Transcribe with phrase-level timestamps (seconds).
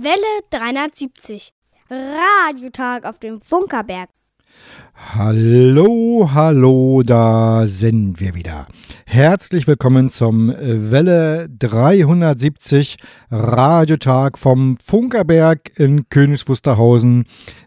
[0.00, 1.52] Welle 370.
[1.90, 4.08] Radiotag auf dem Funkerberg.
[4.94, 8.68] Hallo, hallo, da sind wir wieder.
[9.06, 12.98] Herzlich willkommen zum Welle 370
[13.32, 16.44] Radiotag vom Funkerberg in Königs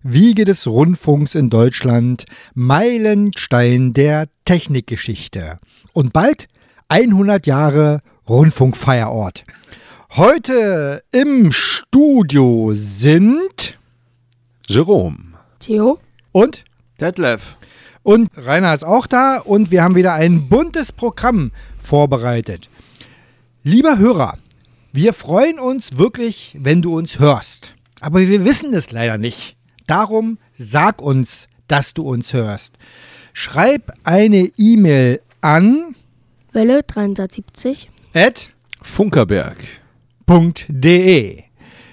[0.01, 2.23] Wiege des Rundfunks in Deutschland,
[2.53, 5.59] Meilenstein der Technikgeschichte.
[5.91, 6.47] Und bald
[6.87, 9.43] 100 Jahre Rundfunkfeierort.
[10.17, 13.79] Heute im Studio sind
[14.67, 15.37] Jerome.
[15.59, 15.99] Theo.
[16.33, 16.65] Und
[16.99, 17.55] Detlef.
[18.03, 22.69] Und Rainer ist auch da und wir haben wieder ein buntes Programm vorbereitet.
[23.63, 24.37] Lieber Hörer,
[24.91, 27.73] wir freuen uns wirklich, wenn du uns hörst.
[28.01, 29.55] Aber wir wissen es leider nicht.
[29.87, 32.77] Darum sag uns, dass du uns hörst.
[33.31, 35.95] Schreib eine E-Mail an
[36.51, 38.49] Welle 370 at
[38.81, 39.80] Funkerberg
[40.31, 41.43] www.ftf.de.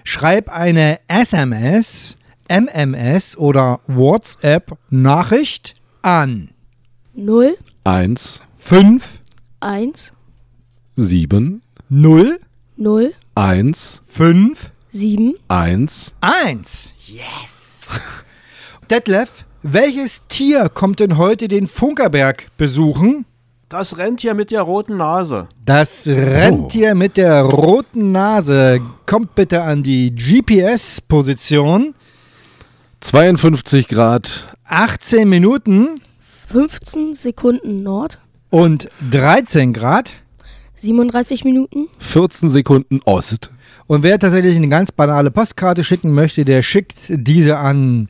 [0.04, 2.16] Schreib eine SMS,
[2.48, 6.50] MMS oder WhatsApp-Nachricht an.
[7.14, 9.04] 0 1 5
[9.60, 10.12] 1
[10.94, 12.40] 7 0
[12.76, 16.94] 0 1 5 7 1 1.
[17.06, 17.86] Yes.
[18.88, 23.26] Detlef, welches Tier kommt denn heute den Funkerberg besuchen?
[23.68, 25.46] Das Rentier mit der roten Nase.
[25.66, 26.96] Das Rentier oh.
[26.96, 31.94] mit der roten Nase kommt bitte an die GPS-Position.
[33.00, 34.56] 52 Grad.
[34.64, 35.96] 18 Minuten.
[36.46, 38.20] 15 Sekunden Nord.
[38.48, 40.14] Und 13 Grad.
[40.76, 41.88] 37 Minuten.
[41.98, 43.50] 14 Sekunden Ost.
[43.86, 48.08] Und wer tatsächlich eine ganz banale Postkarte schicken möchte, der schickt diese an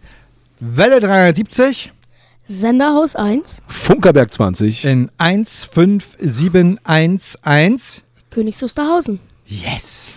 [0.60, 1.92] Welle 370.
[2.50, 3.60] Senderhaus 1.
[3.66, 4.86] Funkerberg 20.
[4.86, 8.02] In 15711.
[8.30, 9.20] Königs Wusterhausen.
[9.44, 10.12] Yes.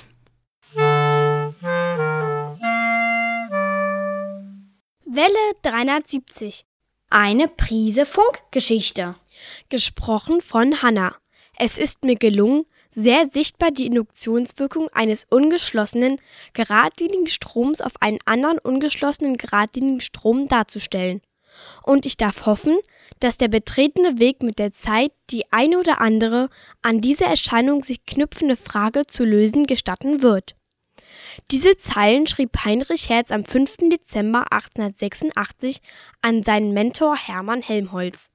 [5.06, 5.28] Welle
[5.64, 6.64] 370.
[7.10, 9.16] Eine Prise Funkgeschichte.
[9.68, 11.14] Gesprochen von Hanna.
[11.58, 16.16] Es ist mir gelungen, sehr sichtbar die Induktionswirkung eines ungeschlossenen,
[16.54, 21.20] geradlinigen Stroms auf einen anderen ungeschlossenen, geradlinigen Strom darzustellen
[21.84, 22.78] und ich darf hoffen,
[23.20, 26.50] dass der betretene Weg mit der Zeit die eine oder andere
[26.82, 30.56] an diese Erscheinung sich knüpfende Frage zu lösen gestatten wird.
[31.52, 33.90] Diese Zeilen schrieb Heinrich Herz am 5.
[33.92, 35.80] Dezember 1886
[36.22, 38.30] an seinen Mentor Hermann Helmholtz.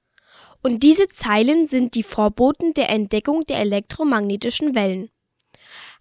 [0.63, 5.09] Und diese Zeilen sind die Vorboten der Entdeckung der elektromagnetischen Wellen.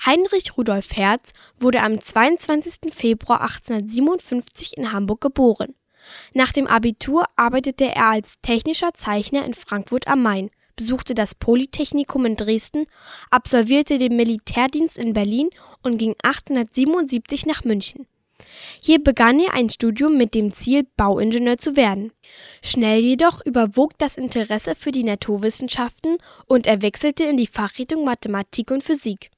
[0.05, 2.93] Heinrich Rudolf Hertz wurde am 22.
[2.93, 5.75] Februar 1857 in Hamburg geboren.
[6.35, 12.27] Nach dem Abitur arbeitete er als technischer Zeichner in Frankfurt am Main, besuchte das Polytechnikum
[12.27, 12.87] in Dresden,
[13.31, 15.49] absolvierte den Militärdienst in Berlin
[15.83, 18.07] und ging 1877 nach München.
[18.81, 22.13] Hier begann er ein Studium mit dem Ziel, Bauingenieur zu werden.
[22.63, 28.71] Schnell jedoch überwog das Interesse für die Naturwissenschaften und er wechselte in die Fachrichtung Mathematik
[28.71, 29.31] und Physik.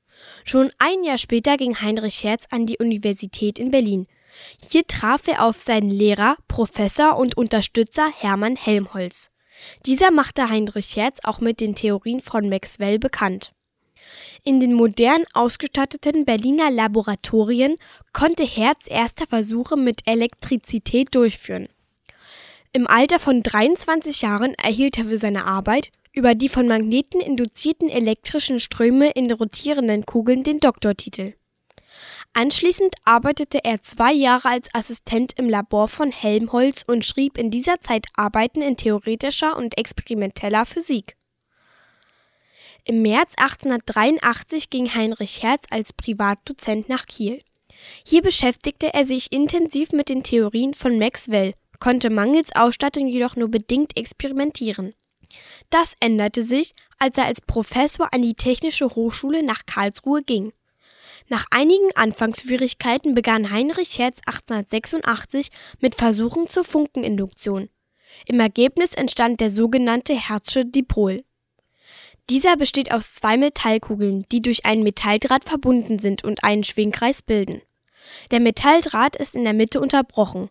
[0.44, 4.08] Schon ein Jahr später ging Heinrich Hertz an die Universität in Berlin,
[4.71, 9.31] hier traf er auf seinen Lehrer, Professor und Unterstützer Hermann Helmholtz.
[9.87, 13.53] Dieser machte Heinrich Hertz auch mit den Theorien von Maxwell bekannt.
[14.44, 17.76] In den modern ausgestatteten Berliner Laboratorien
[18.12, 21.69] konnte Hertz erste Versuche mit Elektrizität durchführen.
[22.72, 27.88] Im Alter von 23 Jahren erhielt er für seine Arbeit über die von Magneten induzierten
[27.88, 31.34] elektrischen Ströme in rotierenden Kugeln den Doktortitel.
[32.34, 37.80] Anschließend arbeitete er zwei Jahre als Assistent im Labor von Helmholtz und schrieb in dieser
[37.80, 41.16] Zeit Arbeiten in theoretischer und experimenteller Physik.
[42.84, 47.42] Im März 1883 ging Heinrich Hertz als Privatdozent nach Kiel.
[48.06, 53.50] Hier beschäftigte er sich intensiv mit den Theorien von Maxwell, konnte mangels Ausstattung jedoch nur
[53.50, 54.94] bedingt experimentieren.
[55.70, 60.52] Das änderte sich, als er als Professor an die Technische Hochschule nach Karlsruhe ging.
[61.30, 67.69] Nach einigen Anfangsschwierigkeiten begann Heinrich Hertz 1886 mit Versuchen zur Funkeninduktion.
[68.25, 71.25] Im Ergebnis entstand der sogenannte Herzsche Dipol.
[72.30, 77.60] Dieser besteht aus zwei Metallkugeln, die durch einen Metalldraht verbunden sind und einen Schwingkreis bilden.
[78.31, 80.48] Der Metalldraht ist in der Mitte unterbrochen.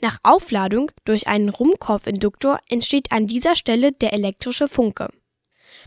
[0.00, 5.08] Nach Aufladung durch einen Rumkorfinduktor entsteht an dieser Stelle der elektrische Funke.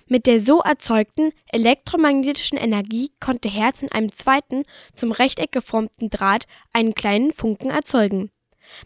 [0.08, 4.64] Mit der so erzeugten elektromagnetischen Energie konnte Hertz in einem zweiten,
[4.96, 8.30] zum Rechteck geformten Draht einen kleinen Funken erzeugen.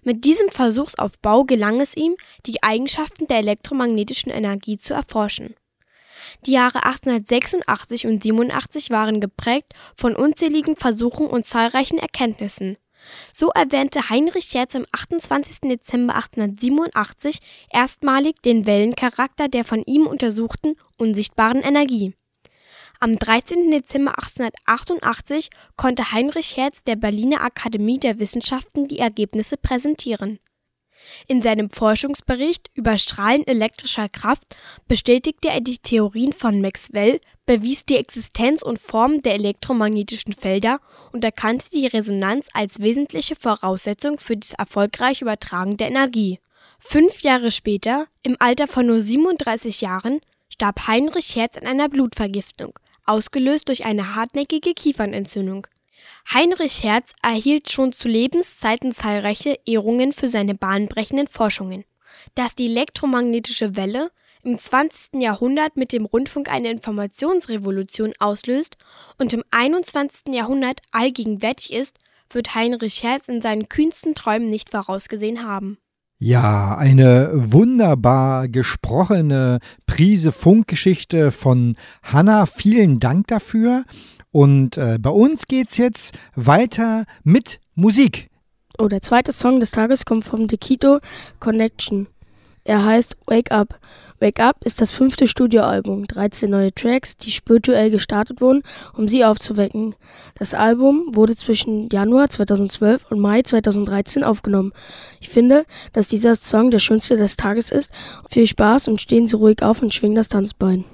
[0.03, 5.55] Mit diesem Versuchsaufbau gelang es ihm, die Eigenschaften der elektromagnetischen Energie zu erforschen.
[6.45, 12.77] Die Jahre 1886 und 87 waren geprägt von unzähligen Versuchen und zahlreichen Erkenntnissen.
[13.31, 15.69] So erwähnte Heinrich Hertz am 28.
[15.69, 17.39] Dezember 1887
[17.71, 22.13] erstmalig den Wellencharakter der von ihm untersuchten unsichtbaren Energie.
[23.01, 23.71] Am 13.
[23.71, 30.39] Dezember 1888 konnte Heinrich Hertz der Berliner Akademie der Wissenschaften die Ergebnisse präsentieren.
[31.27, 34.43] In seinem Forschungsbericht über Strahlen elektrischer Kraft
[34.89, 40.79] bestätigte er die Theorien von Maxwell, bewies die Existenz und Form der elektromagnetischen Felder
[41.11, 46.37] und erkannte die Resonanz als wesentliche Voraussetzung für das erfolgreiche Übertragen der Energie.
[46.77, 52.77] Fünf Jahre später, im Alter von nur 37 Jahren, starb Heinrich Hertz an einer Blutvergiftung,
[53.07, 55.65] ausgelöst durch eine hartnäckige Kiefernentzündung.
[56.31, 61.83] Heinrich Hertz erhielt schon zu Lebenszeiten zahlreiche Ehrungen für seine bahnbrechenden Forschungen.
[62.35, 64.11] Dass die elektromagnetische Welle
[64.43, 65.21] im 20.
[65.21, 68.77] Jahrhundert mit dem Rundfunk eine Informationsrevolution auslöst
[69.17, 70.33] und im 21.
[70.33, 71.97] Jahrhundert allgegenwärtig ist,
[72.29, 75.77] wird Heinrich Hertz in seinen kühnsten Träumen nicht vorausgesehen haben.
[76.21, 82.45] Ja, eine wunderbar gesprochene Prise Funkgeschichte von Hanna.
[82.45, 83.85] Vielen Dank dafür.
[84.31, 88.29] Und äh, bei uns geht's jetzt weiter mit Musik.
[88.77, 90.99] Oh, der zweite Song des Tages kommt vom Dekito
[91.39, 92.07] Connection.
[92.65, 93.79] Er heißt Wake Up.
[94.19, 98.63] Wake Up ist das fünfte Studioalbum, 13 neue Tracks, die spirituell gestartet wurden,
[98.93, 99.95] um sie aufzuwecken.
[100.35, 104.73] Das Album wurde zwischen Januar 2012 und Mai 2013 aufgenommen.
[105.19, 107.91] Ich finde, dass dieser Song der schönste des Tages ist.
[108.29, 110.85] Viel Spaß und stehen Sie ruhig auf und schwingen das Tanzbein.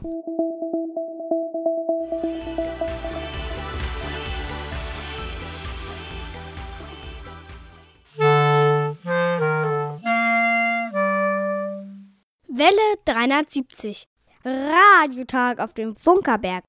[12.65, 14.07] Welle 370.
[14.43, 16.63] Radiotag auf dem Funkerberg.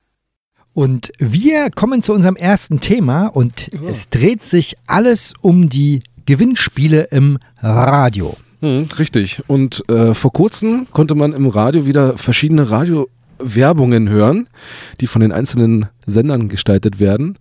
[0.74, 3.88] Und wir kommen zu unserem ersten Thema und ja.
[3.88, 8.36] es dreht sich alles um die Gewinnspiele im Radio.
[8.60, 9.42] Hm, richtig.
[9.46, 14.48] Und äh, vor kurzem konnte man im Radio wieder verschiedene Radiowerbungen hören,
[15.00, 17.38] die von den einzelnen Sendern gestaltet werden.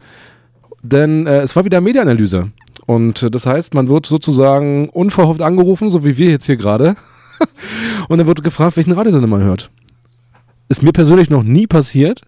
[0.82, 2.52] Denn äh, es war wieder Medienanalyse.
[2.86, 6.96] Und äh, das heißt, man wird sozusagen unverhofft angerufen, so wie wir jetzt hier gerade.
[8.08, 9.72] und dann wird gefragt, welchen Radiosender man hört.
[10.70, 12.22] Ist mir persönlich noch nie passiert.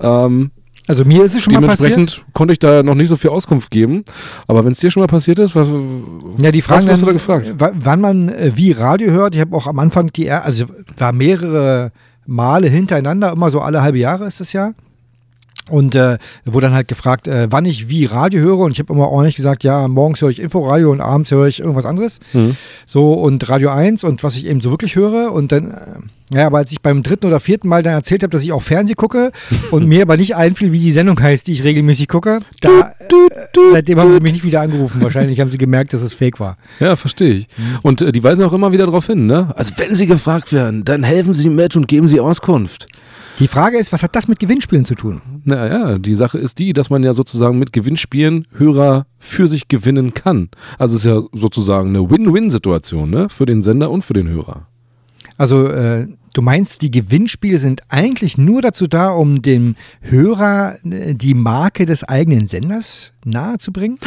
[0.00, 0.50] Ähm,
[0.86, 1.90] also mir ist es schon mal passiert.
[1.92, 4.04] Dementsprechend konnte ich da noch nicht so viel Auskunft geben.
[4.46, 5.68] Aber wenn es dir schon mal passiert ist, was,
[6.38, 7.54] ja, die Frage, was hast du da gefragt?
[7.58, 10.64] Wann man äh, wie Radio hört, ich habe auch am Anfang die, also
[10.96, 11.92] war mehrere
[12.26, 14.72] Male hintereinander, immer so alle halbe Jahre ist das ja.
[15.68, 18.58] Und äh, wurde dann halt gefragt, äh, wann ich wie Radio höre.
[18.58, 21.60] Und ich habe immer ordentlich gesagt, ja, morgens höre ich Inforadio und abends höre ich
[21.60, 22.20] irgendwas anderes.
[22.32, 22.56] Mhm.
[22.86, 25.32] So und Radio 1 und was ich eben so wirklich höre.
[25.32, 28.30] Und dann, äh, ja, aber als ich beim dritten oder vierten Mal dann erzählt habe,
[28.30, 29.32] dass ich auch Fernseh gucke
[29.70, 33.72] und mir aber nicht einfiel, wie die Sendung heißt, die ich regelmäßig gucke, da, äh,
[33.72, 35.00] seitdem haben sie mich nicht wieder angerufen.
[35.00, 36.56] Wahrscheinlich haben sie gemerkt, dass es fake war.
[36.80, 37.48] Ja, verstehe ich.
[37.56, 37.78] Mhm.
[37.82, 39.52] Und äh, die weisen auch immer wieder darauf hin, ne?
[39.54, 42.86] Also wenn sie gefragt werden, dann helfen sie mit und geben sie Auskunft.
[43.38, 45.22] Die Frage ist, was hat das mit Gewinnspielen zu tun?
[45.44, 50.12] Naja, die Sache ist die, dass man ja sozusagen mit Gewinnspielen Hörer für sich gewinnen
[50.12, 50.48] kann.
[50.76, 53.28] Also es ist ja sozusagen eine Win-Win-Situation ne?
[53.28, 54.66] für den Sender und für den Hörer.
[55.36, 61.14] Also äh, du meinst, die Gewinnspiele sind eigentlich nur dazu da, um dem Hörer äh,
[61.14, 64.00] die Marke des eigenen Senders nahezubringen?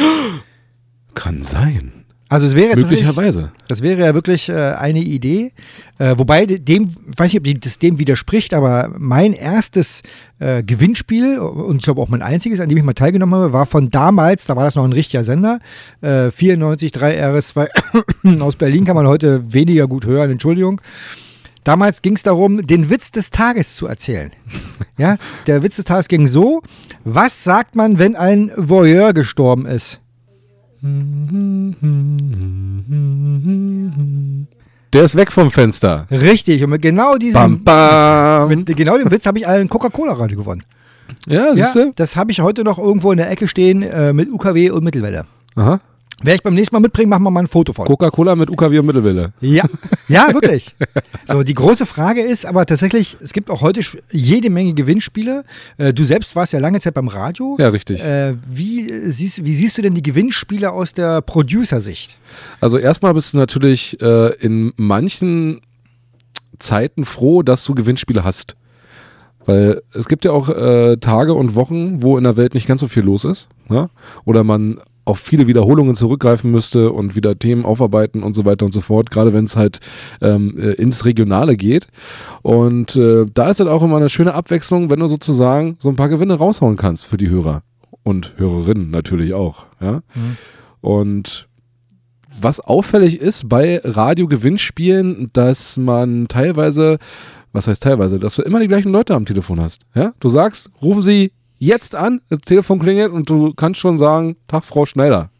[1.14, 2.01] Kann sein.
[2.32, 3.52] Also es wäre möglicherweise.
[3.68, 5.52] Das wäre ja wirklich äh, eine Idee.
[5.98, 10.00] Äh, wobei dem, weiß nicht, ob das dem widerspricht, aber mein erstes
[10.38, 13.66] äh, Gewinnspiel und ich glaube auch mein einziges, an dem ich mal teilgenommen habe, war
[13.66, 14.46] von damals.
[14.46, 15.58] Da war das noch ein richtiger Sender.
[16.00, 20.30] 94 3 RS2 aus Berlin kann man heute weniger gut hören.
[20.30, 20.80] Entschuldigung.
[21.64, 24.32] Damals ging es darum, den Witz des Tages zu erzählen.
[24.96, 26.62] ja, der Witz des Tages ging so:
[27.04, 30.01] Was sagt man, wenn ein Voyeur gestorben ist?
[34.92, 36.06] Der ist weg vom Fenster.
[36.10, 38.48] Richtig, und mit genau diesem, bam, bam.
[38.48, 40.64] Mit genau dem Witz habe ich einen Coca-Cola-Radio gewonnen.
[41.26, 41.78] Ja, siehst du?
[41.80, 44.82] Ja, das habe ich heute noch irgendwo in der Ecke stehen äh, mit UKW und
[44.82, 45.24] Mittelwelle.
[45.54, 45.80] Aha.
[46.22, 47.86] Werde ich beim nächsten Mal mitbringen, machen wir mal ein Foto von.
[47.86, 49.32] Coca-Cola mit UKW und Mittelwelle.
[49.40, 49.64] Ja,
[50.08, 50.74] ja, wirklich.
[51.26, 55.44] so, die große Frage ist aber tatsächlich, es gibt auch heute jede Menge Gewinnspiele.
[55.78, 57.56] Äh, du selbst warst ja lange Zeit beim Radio.
[57.58, 58.04] Ja, richtig.
[58.04, 62.16] Äh, wie, siehst, wie siehst du denn die Gewinnspiele aus der Producer-Sicht?
[62.60, 65.60] Also erstmal bist du natürlich äh, in manchen
[66.58, 68.56] Zeiten froh, dass du Gewinnspiele hast.
[69.44, 72.80] Weil es gibt ja auch äh, Tage und Wochen, wo in der Welt nicht ganz
[72.80, 73.48] so viel los ist.
[73.68, 73.90] Ja?
[74.24, 78.72] Oder man auf viele Wiederholungen zurückgreifen müsste und wieder Themen aufarbeiten und so weiter und
[78.72, 79.80] so fort, gerade wenn es halt
[80.20, 81.88] ähm, äh, ins Regionale geht.
[82.42, 85.96] Und äh, da ist halt auch immer eine schöne Abwechslung, wenn du sozusagen so ein
[85.96, 87.62] paar Gewinne raushauen kannst für die Hörer
[88.04, 89.66] und Hörerinnen natürlich auch.
[89.80, 90.02] Ja?
[90.14, 90.36] Mhm.
[90.80, 91.48] Und
[92.40, 96.98] was auffällig ist bei Radiogewinnspielen, dass man teilweise,
[97.52, 99.82] was heißt teilweise, dass du immer die gleichen Leute am Telefon hast.
[99.94, 100.12] Ja?
[100.20, 101.32] Du sagst, rufen Sie
[101.62, 105.30] jetzt an, das Telefon klingelt und du kannst schon sagen, Tag, Frau Schneider.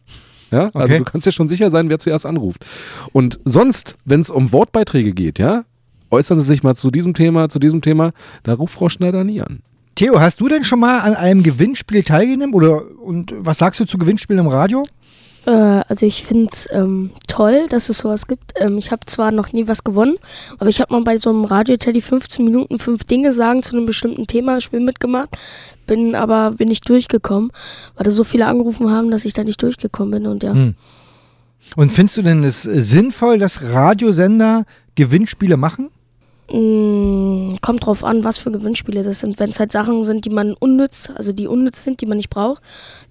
[0.51, 0.99] Ja, also okay.
[0.99, 2.65] du kannst dir schon sicher sein, wer zuerst anruft.
[3.11, 5.65] Und sonst, wenn es um Wortbeiträge geht, ja,
[6.11, 8.13] äußern Sie sich mal zu diesem Thema, zu diesem Thema,
[8.43, 9.63] da ruft Frau Schneider nie an.
[9.95, 13.85] Theo, hast du denn schon mal an einem Gewinnspiel teilgenommen oder und was sagst du
[13.85, 14.83] zu Gewinnspielen im Radio?
[15.45, 18.53] Äh, also ich finde es ähm, toll, dass es sowas gibt.
[18.55, 20.17] Ähm, ich habe zwar noch nie was gewonnen,
[20.57, 23.85] aber ich habe mal bei so einem Radio-Teddy 15 Minuten fünf Dinge sagen zu einem
[23.85, 25.37] bestimmten Thema Spiel mitgemacht
[25.85, 27.51] bin aber bin nicht durchgekommen,
[27.95, 30.53] weil da so viele angerufen haben, dass ich da nicht durchgekommen bin und ja.
[30.53, 30.75] Hm.
[31.75, 35.89] Und findest du denn es sinnvoll, dass Radiosender Gewinnspiele machen?
[36.51, 39.39] Mm, kommt drauf an, was für Gewinnspiele das sind.
[39.39, 42.29] Wenn es halt Sachen sind, die man unnütz, also die unnütz sind, die man nicht
[42.29, 42.61] braucht,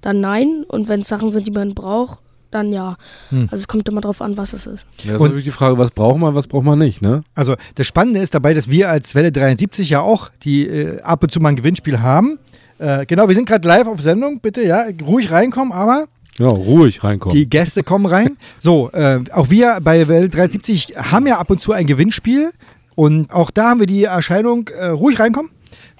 [0.02, 0.64] dann nein.
[0.68, 2.20] Und wenn es Sachen sind, die man braucht,
[2.54, 2.96] dann ja.
[3.30, 3.48] Hm.
[3.50, 4.86] Also es kommt immer drauf an, was es ist.
[5.02, 7.24] Ja, das ist natürlich die Frage, was braucht man, was braucht man nicht, ne?
[7.34, 11.22] Also das Spannende ist dabei, dass wir als Welle 73 ja auch die äh, ab
[11.22, 12.38] und zu mal ein Gewinnspiel haben.
[12.78, 14.40] Äh, genau, wir sind gerade live auf Sendung.
[14.40, 16.06] Bitte, ja, ruhig reinkommen, aber.
[16.38, 17.36] Ja, ruhig reinkommen.
[17.36, 18.36] Die Gäste kommen rein.
[18.58, 22.50] so, äh, auch wir bei Welt 370 haben ja ab und zu ein Gewinnspiel.
[22.94, 25.50] Und auch da haben wir die Erscheinung, äh, ruhig reinkommen.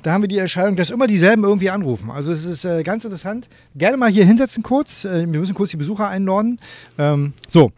[0.03, 2.11] Da haben wir die Erscheinung, dass immer dieselben irgendwie anrufen.
[2.11, 3.49] Also es ist äh, ganz interessant.
[3.77, 5.05] Gerne mal hier hinsetzen kurz.
[5.05, 6.59] Äh, wir müssen kurz die Besucher einnorden.
[6.99, 7.71] Ähm, so,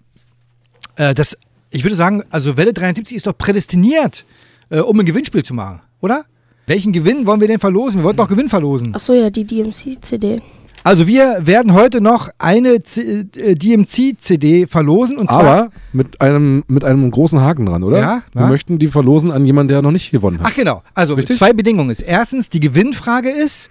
[0.96, 1.36] äh, das,
[1.70, 4.24] ich würde sagen, also Welle 73 ist doch prädestiniert,
[4.70, 6.24] um ein Gewinnspiel zu machen, oder?
[6.66, 8.00] Welchen Gewinn wollen wir denn verlosen?
[8.00, 8.94] Wir wollten doch Gewinn verlosen.
[8.94, 10.40] Achso, ja, die DMC-CD.
[10.84, 16.84] Also wir werden heute noch eine äh, DMC-CD verlosen und zwar aber mit einem mit
[16.84, 17.98] einem großen Haken dran, oder?
[17.98, 18.22] Ja.
[18.34, 18.48] Wir ja.
[18.48, 20.48] möchten die verlosen an jemanden, der noch nicht gewonnen hat.
[20.50, 20.82] Ach genau.
[20.92, 21.38] Also Richtig?
[21.38, 22.02] zwei Bedingungen ist.
[22.02, 23.70] Erstens die Gewinnfrage ist,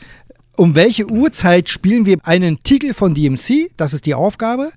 [0.55, 3.69] um welche Uhrzeit spielen wir einen Titel von DMC?
[3.77, 4.71] Das ist die Aufgabe.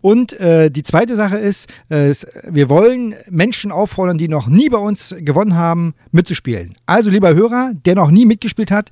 [0.00, 2.14] Und äh, die zweite Sache ist, äh,
[2.48, 6.76] wir wollen Menschen auffordern, die noch nie bei uns gewonnen haben, mitzuspielen.
[6.86, 8.90] Also lieber Hörer, der noch nie mitgespielt hat,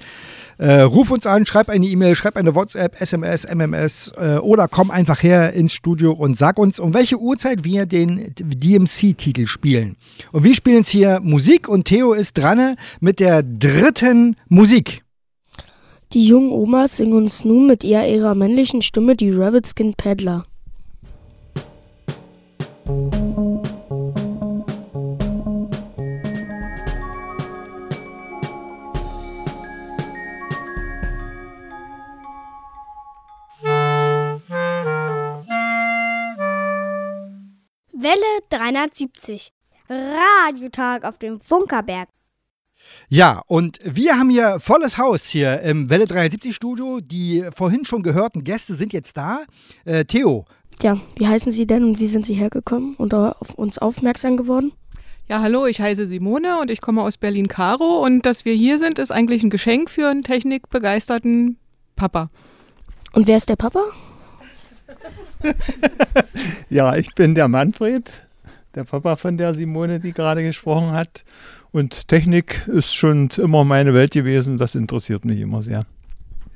[0.60, 4.90] äh, ruf uns an, schreib eine E-Mail, schreib eine WhatsApp, SMS, MMS äh, oder komm
[4.90, 9.96] einfach her ins Studio und sag uns, um welche Uhrzeit wir den DMC-Titel spielen.
[10.32, 15.02] Und wir spielen jetzt hier Musik und Theo ist dran mit der dritten Musik.
[16.12, 20.42] Die jungen Omas singen uns nun mit eher ihrer männlichen Stimme die Rabbit Skin Paddler.
[22.84, 23.19] Welle
[38.50, 39.52] 370.
[39.88, 42.09] Radiotag auf dem Funkerberg.
[43.09, 47.00] Ja, und wir haben hier volles Haus hier im Welle 370 Studio.
[47.00, 49.40] Die vorhin schon gehörten Gäste sind jetzt da.
[49.85, 50.45] Äh, Theo.
[50.83, 54.73] Ja, wie heißen Sie denn und wie sind Sie hergekommen und auf uns aufmerksam geworden?
[55.28, 58.99] Ja, hallo, ich heiße Simone und ich komme aus Berlin-Karo und dass wir hier sind,
[58.99, 61.57] ist eigentlich ein Geschenk für einen technikbegeisterten
[61.95, 62.30] Papa.
[63.12, 63.85] Und wer ist der Papa?
[66.71, 68.26] ja, ich bin der Manfred,
[68.74, 71.24] der Papa von der Simone, die gerade gesprochen hat.
[71.72, 74.58] Und Technik ist schon immer meine Welt gewesen.
[74.58, 75.86] Das interessiert mich immer sehr.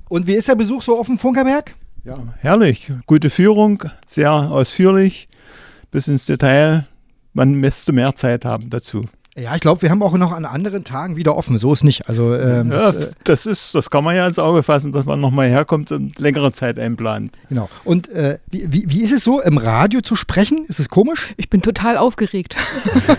[0.08, 1.74] Und wie ist der Besuch so auf dem Funkerberg?
[2.04, 2.92] Ja, herrlich.
[3.06, 5.28] Gute Führung, sehr ausführlich,
[5.90, 6.86] bis ins Detail.
[7.32, 9.06] Man müsste mehr Zeit haben dazu.
[9.36, 11.58] Ja, ich glaube, wir haben auch noch an anderen Tagen wieder offen.
[11.58, 12.08] So ist nicht.
[12.08, 15.06] Also ähm, ja, das, äh, das, ist, das kann man ja ins Auge fassen, dass
[15.06, 17.32] man nochmal herkommt und längere Zeit einplant.
[17.48, 17.68] Genau.
[17.82, 20.66] Und äh, wie, wie, wie, ist es so, im Radio zu sprechen?
[20.68, 21.34] Ist es komisch?
[21.36, 22.56] Ich bin total aufgeregt.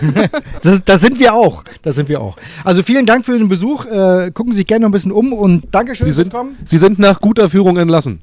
[0.62, 1.64] das, das, sind wir auch.
[1.82, 2.38] Das sind wir auch.
[2.64, 3.84] Also vielen Dank für den Besuch.
[3.84, 6.32] Äh, gucken Sie sich gerne noch ein bisschen um und Dankeschön Sie sind.
[6.64, 8.22] Sie sind nach guter Führung entlassen.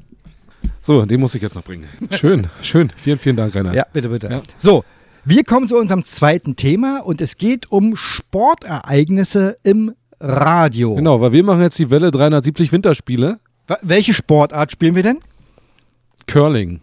[0.81, 1.85] So, den muss ich jetzt noch bringen.
[2.11, 2.91] Schön, schön.
[2.97, 3.73] Vielen, vielen Dank, Rainer.
[3.73, 4.27] Ja, bitte, bitte.
[4.29, 4.41] Ja.
[4.57, 4.83] So,
[5.25, 10.95] wir kommen zu unserem zweiten Thema und es geht um Sportereignisse im Radio.
[10.95, 13.39] Genau, weil wir machen jetzt die Welle 370 Winterspiele.
[13.81, 15.19] Welche Sportart spielen wir denn?
[16.27, 16.81] Curling.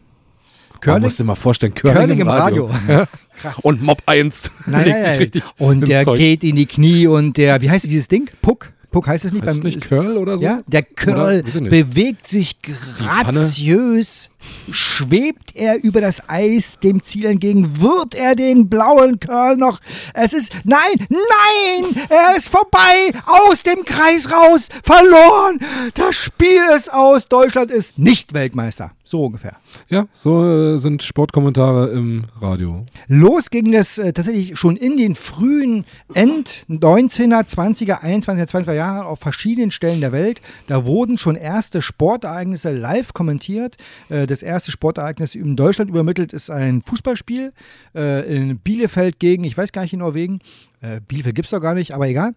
[0.80, 0.94] Curling?
[0.94, 2.66] Man muss dir mal vorstellen, Curling, Curling im Radio.
[2.66, 2.94] Radio.
[2.94, 3.06] Ja.
[3.38, 3.58] Krass.
[3.60, 6.18] Und Mob 1 nein, legt sich richtig Und der Zeug.
[6.18, 8.30] geht in die Knie und der, wie heißt dieses Ding?
[8.42, 8.72] Puck?
[8.90, 9.46] Puck heißt es nicht?
[9.46, 10.44] Heißt beim, nicht Curl oder so?
[10.44, 14.30] Ja, der Curl bewegt sich graziös
[14.70, 17.80] Schwebt er über das Eis dem Ziel entgegen?
[17.80, 19.80] Wird er den blauen Curl noch?
[20.14, 25.60] Es ist, nein, nein, er ist vorbei, aus dem Kreis raus, verloren.
[25.94, 28.92] Das Spiel ist aus, Deutschland ist nicht Weltmeister.
[29.10, 29.56] So ungefähr.
[29.88, 32.86] Ja, so äh, sind Sportkommentare im Radio.
[33.08, 39.04] Los ging es äh, tatsächlich schon in den frühen End 19er, 20er, 21er, 20er Jahren
[39.04, 40.42] auf verschiedenen Stellen der Welt.
[40.68, 43.78] Da wurden schon erste Sportereignisse live kommentiert.
[44.10, 47.52] Äh, das erste Sportereignis in Deutschland übermittelt ist ein Fußballspiel
[47.94, 50.40] äh, in Bielefeld gegen, ich weiß gar nicht in Norwegen.
[50.80, 52.34] Äh, Bielefeld gibt es doch gar nicht, aber egal.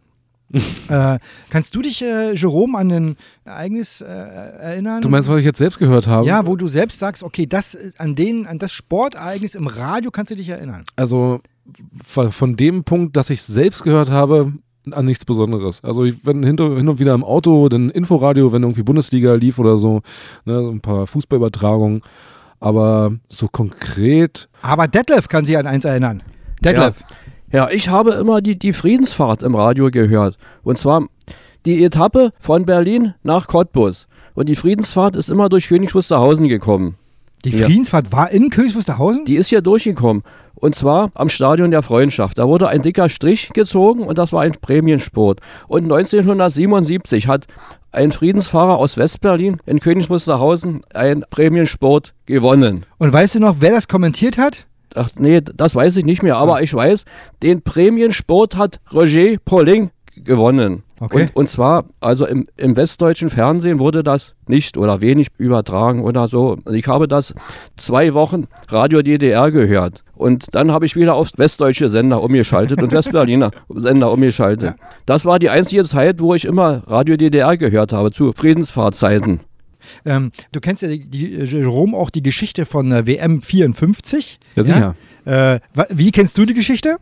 [0.90, 1.20] äh,
[1.50, 5.02] kannst du dich, äh, Jerome, an ein Ereignis äh, erinnern?
[5.02, 6.28] Du meinst, was ich jetzt selbst gehört habe?
[6.28, 10.12] Ja, wo du selbst sagst, okay, das, äh, an, den, an das Sportereignis im Radio
[10.12, 10.86] kannst du dich erinnern.
[10.96, 11.40] Also
[12.06, 14.52] von dem Punkt, dass ich selbst gehört habe,
[14.92, 15.84] an nichts Besonderes.
[15.84, 19.60] Also ich bin hin, hin und wieder im Auto, dann Inforadio, wenn irgendwie Bundesliga lief
[19.60, 20.02] oder so,
[20.46, 22.02] ne, so ein paar Fußballübertragungen.
[22.60, 24.48] Aber so konkret.
[24.62, 26.24] Aber Detlef kann sich an eins erinnern.
[26.64, 27.02] Detlef.
[27.02, 27.16] Ja.
[27.54, 30.38] Ja, ich habe immer die, die Friedensfahrt im Radio gehört.
[30.64, 31.08] Und zwar
[31.68, 34.08] die Etappe von Berlin nach Cottbus.
[34.34, 36.98] Und die Friedensfahrt ist immer durch Königs Wusterhausen gekommen.
[37.46, 39.26] Die Friedensfahrt war in Königs Wusterhausen?
[39.26, 40.24] Die ist hier durchgekommen.
[40.56, 42.38] Und zwar am Stadion der Freundschaft.
[42.38, 45.42] Da wurde ein dicker Strich gezogen und das war ein Prämiensport.
[45.68, 47.48] Und 1977 hat
[47.92, 52.86] ein Friedensfahrer aus Westberlin in Königs Wusterhausen einen Prämiensport gewonnen.
[52.98, 54.66] Und weißt du noch, wer das kommentiert hat?
[54.96, 57.04] Ach, nee, das weiß ich nicht mehr, aber ich weiß,
[57.42, 60.84] den Prämiensport hat Roger Pauling gewonnen.
[61.04, 61.24] Okay.
[61.24, 66.30] Und, und zwar, also im, im westdeutschen Fernsehen wurde das nicht oder wenig übertragen oder
[66.30, 66.58] so.
[66.72, 67.34] Ich habe das
[67.76, 70.02] zwei Wochen Radio DDR gehört.
[70.16, 74.76] Und dann habe ich wieder aufs westdeutsche Sender umgeschaltet und Westberliner Sender umgeschaltet.
[74.80, 74.88] Ja.
[75.06, 79.42] Das war die einzige Zeit, wo ich immer Radio DDR gehört habe, zu Friedensfahrzeiten.
[80.06, 84.40] Ähm, du kennst ja, die, die, Jerome, auch die Geschichte von äh, WM 54.
[84.56, 84.96] Ja, sicher.
[85.26, 85.56] Ja?
[85.56, 86.96] Äh, wie kennst du die Geschichte?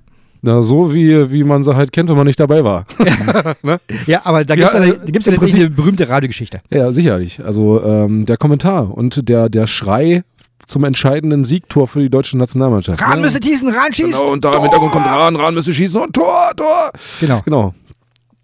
[0.43, 2.85] Na, so wie, wie man sie halt kennt, wenn man nicht dabei war.
[3.61, 3.79] ne?
[4.07, 6.61] Ja, aber da gibt es ja, ja, gibt's ja eine berühmte Radiogeschichte.
[6.71, 7.43] Ja, sicherlich.
[7.43, 10.23] Also ähm, der Kommentar und der, der Schrei
[10.65, 13.01] zum entscheidenden Siegtor für die deutsche Nationalmannschaft.
[13.01, 13.21] Rahn ne?
[13.21, 14.13] müsste schießen, Rahn schießt.
[14.13, 16.91] Genau, und da im Hintergrund kommt Rahn, Rahn müsste schießen und Tor, Tor.
[17.19, 17.41] Genau.
[17.45, 17.73] Genau.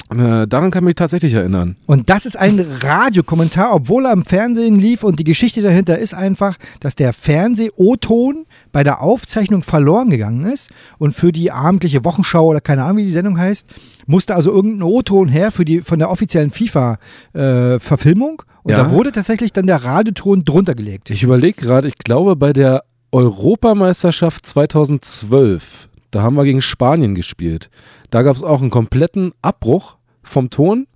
[0.10, 1.76] Äh, daran kann ich mich tatsächlich erinnern.
[1.86, 5.04] Und das ist ein Radiokommentar, obwohl er im Fernsehen lief.
[5.04, 10.70] Und die Geschichte dahinter ist einfach, dass der Fernseh-O-Ton bei der Aufzeichnung verloren gegangen ist.
[10.98, 13.68] Und für die abendliche Wochenschau oder keine Ahnung, wie die Sendung heißt,
[14.06, 18.42] musste also irgendein O-Ton her für die, von der offiziellen FIFA-Verfilmung.
[18.42, 18.84] Äh, und ja.
[18.84, 21.10] da wurde tatsächlich dann der Radioton drunter gelegt.
[21.10, 27.70] Ich überlege gerade, ich glaube, bei der Europameisterschaft 2012, da haben wir gegen Spanien gespielt.
[28.10, 29.97] Da gab es auch einen kompletten Abbruch
[30.28, 30.88] vom Ton.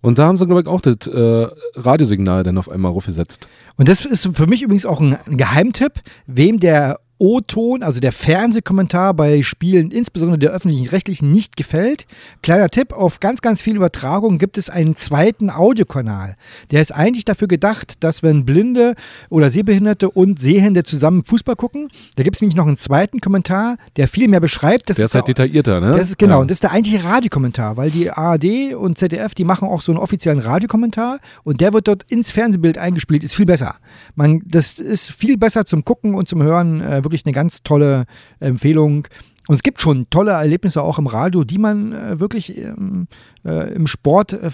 [0.00, 3.48] Und da haben sie, glaube ich, auch das äh, Radiosignal dann auf einmal aufgesetzt.
[3.76, 9.12] Und das ist für mich übrigens auch ein Geheimtipp, wem der O-Ton, also der Fernsehkommentar
[9.14, 12.06] bei Spielen, insbesondere der öffentlichen rechtlichen, nicht gefällt.
[12.42, 16.36] Kleiner Tipp, auf ganz, ganz vielen Übertragungen gibt es einen zweiten Audiokanal.
[16.70, 18.94] Der ist eigentlich dafür gedacht, dass wenn Blinde
[19.30, 23.76] oder Sehbehinderte und Sehende zusammen Fußball gucken, da gibt es nämlich noch einen zweiten Kommentar,
[23.96, 24.88] der viel mehr beschreibt.
[24.88, 25.96] der ist, halt detaillierter, ne?
[25.96, 26.40] Das ist genau, ja.
[26.40, 29.90] und das ist der eigentliche Radiokommentar, weil die ARD und ZDF, die machen auch so
[29.90, 33.76] einen offiziellen Radiokommentar und der wird dort ins Fernsehbild eingespielt, ist viel besser.
[34.14, 38.04] Man, das ist viel besser zum Gucken und zum Hören, äh, wirklich eine ganz tolle
[38.40, 39.08] Empfehlung.
[39.48, 43.08] Und es gibt schon tolle Erlebnisse auch im Radio, die man äh, wirklich ähm,
[43.46, 44.50] äh, im Sport äh,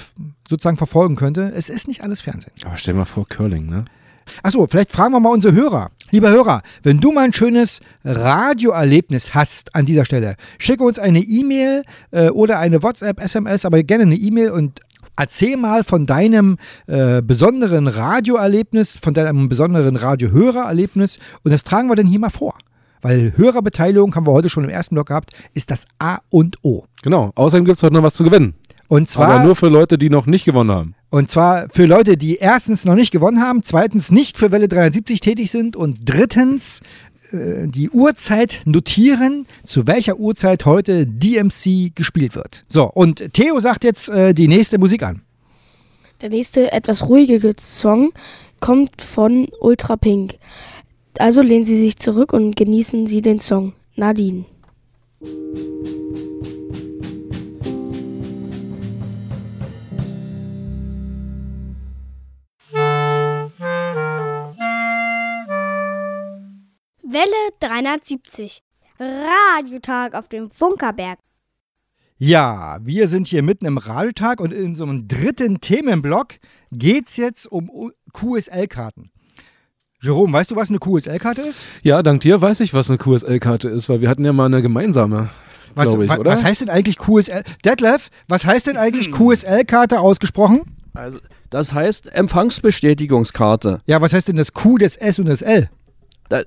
[0.48, 1.52] sozusagen verfolgen könnte.
[1.54, 2.52] Es ist nicht alles Fernsehen.
[2.64, 3.84] Aber stell mal vor, Curling, ne?
[4.42, 5.90] Achso, vielleicht fragen wir mal unsere Hörer.
[6.10, 11.20] Lieber Hörer, wenn du mal ein schönes Radioerlebnis hast an dieser Stelle, schicke uns eine
[11.20, 14.80] E-Mail äh, oder eine WhatsApp, SMS, aber gerne eine E-Mail und
[15.16, 21.96] Erzähl mal von deinem äh, besonderen Radioerlebnis, von deinem besonderen Radiohörererlebnis und das tragen wir
[21.96, 22.54] dann hier mal vor.
[23.00, 26.84] Weil Hörerbeteiligung, haben wir heute schon im ersten Block gehabt, ist das A und O.
[27.02, 28.54] Genau, außerdem gibt es heute noch was zu gewinnen.
[28.88, 30.94] Und zwar, Aber nur für Leute, die noch nicht gewonnen haben.
[31.10, 35.20] Und zwar für Leute, die erstens noch nicht gewonnen haben, zweitens nicht für Welle 370
[35.20, 36.80] tätig sind und drittens
[37.66, 42.64] die Uhrzeit notieren, zu welcher Uhrzeit heute DMC gespielt wird.
[42.68, 45.22] So, und Theo sagt jetzt äh, die nächste Musik an.
[46.20, 48.12] Der nächste etwas ruhigere Song
[48.60, 50.36] kommt von Ultra Pink.
[51.18, 53.74] Also lehnen Sie sich zurück und genießen Sie den Song.
[53.96, 54.44] Nadine.
[67.14, 68.60] Welle 370.
[68.98, 71.20] Radiotag auf dem Funkerberg.
[72.18, 76.34] Ja, wir sind hier mitten im Radiotag und in so einem dritten Themenblock
[76.72, 79.12] geht es jetzt um QSL-Karten.
[80.00, 81.62] Jerome, weißt du, was eine QSL-Karte ist?
[81.84, 84.60] Ja, dank dir weiß ich, was eine QSL-Karte ist, weil wir hatten ja mal eine
[84.60, 85.30] gemeinsame.
[85.76, 86.32] Was, ich, wa oder?
[86.32, 87.44] was heißt denn eigentlich QSL?
[87.64, 90.62] Detlef, was heißt denn eigentlich QSL-Karte ausgesprochen?
[90.94, 91.18] Also,
[91.50, 93.82] das heißt Empfangsbestätigungskarte.
[93.86, 95.70] Ja, was heißt denn das Q, das S und das L?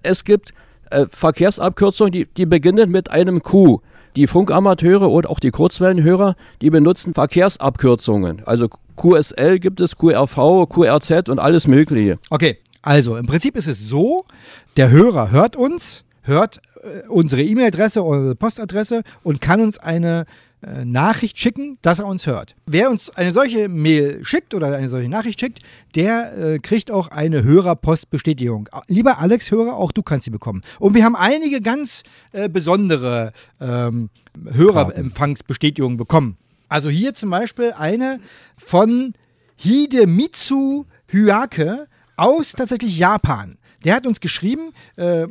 [0.03, 0.53] Es gibt
[0.89, 3.79] äh, Verkehrsabkürzungen, die, die beginnen mit einem Q.
[4.15, 8.41] Die Funkamateure und auch die Kurzwellenhörer, die benutzen Verkehrsabkürzungen.
[8.45, 12.17] Also QSL gibt es, QRV, QRZ und alles Mögliche.
[12.31, 14.25] Okay, also im Prinzip ist es so,
[14.75, 20.25] der Hörer hört uns, hört äh, unsere E-Mail-Adresse, unsere Postadresse und kann uns eine
[20.61, 22.55] Nachricht schicken, dass er uns hört.
[22.65, 25.59] Wer uns eine solche Mail schickt oder eine solche Nachricht schickt,
[25.95, 28.67] der äh, kriegt auch eine Hörerpostbestätigung.
[28.87, 30.63] Lieber Alex Hörer, auch du kannst sie bekommen.
[30.79, 34.09] Und wir haben einige ganz äh, besondere ähm,
[34.51, 36.37] Hörerempfangsbestätigungen bekommen.
[36.69, 38.19] Also hier zum Beispiel eine
[38.57, 39.13] von
[39.57, 43.57] Hidemitsu Hyake aus tatsächlich Japan.
[43.85, 45.27] Der hat uns geschrieben, äh,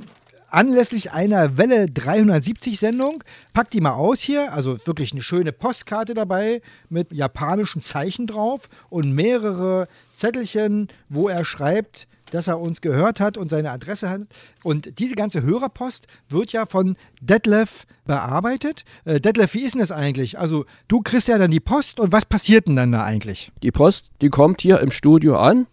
[0.57, 6.15] anlässlich einer Welle 370 Sendung, packt die mal aus hier, also wirklich eine schöne Postkarte
[6.15, 13.21] dabei mit japanischen Zeichen drauf und mehrere Zettelchen, wo er schreibt, dass er uns gehört
[13.21, 14.23] hat und seine Adresse hat.
[14.65, 18.85] Und diese ganze Hörerpost wird ja von Detlef bearbeitet.
[19.05, 20.39] Äh, Detlef, wie ist denn das eigentlich?
[20.39, 23.53] Also du kriegst ja dann die Post und was passiert denn dann da eigentlich?
[23.63, 25.67] Die Post, die kommt hier im Studio an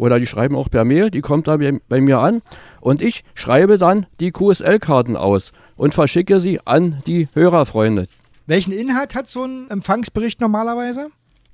[0.00, 2.40] oder die schreiben auch per Mail, die kommt da bei, mir an
[2.80, 8.08] und ich schreibe dann die QSL-Karten aus und verschicke sie an die Hörerfreunde.
[8.46, 11.08] Welchen Inhalt hat so ein Empfangsbericht normalerweise?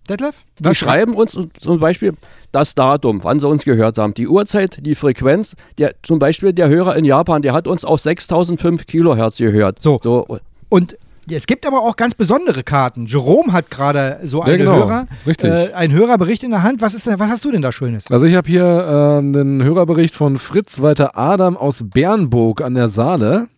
[0.08, 0.44] Detlef?
[0.60, 2.14] Die schreiben uns zum Beispiel
[2.52, 5.56] das Datum, wann sie uns gehört haben, die Uhrzeit, die Frequenz.
[5.78, 9.82] Der, zum Beispiel der Hörer in Japan, der hat uns auf 6005 Kilohertz gehört.
[9.82, 9.98] So.
[10.00, 10.96] so Und
[11.28, 13.06] es gibt aber auch ganz besondere Karten.
[13.06, 14.76] Jerome hat gerade so einen genau.
[14.76, 15.06] Hörer.
[15.26, 16.80] Äh, einen Hörerbericht in der Hand.
[16.80, 18.10] Was, ist was hast du denn da Schönes?
[18.10, 22.88] Also ich habe hier äh, einen Hörerbericht von Fritz Walter Adam aus Bernburg an der
[22.88, 23.48] Saale.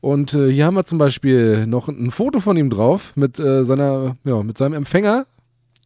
[0.00, 3.64] Und äh, hier haben wir zum Beispiel noch ein Foto von ihm drauf mit, äh,
[3.64, 5.26] seiner, ja, mit seinem Empfänger.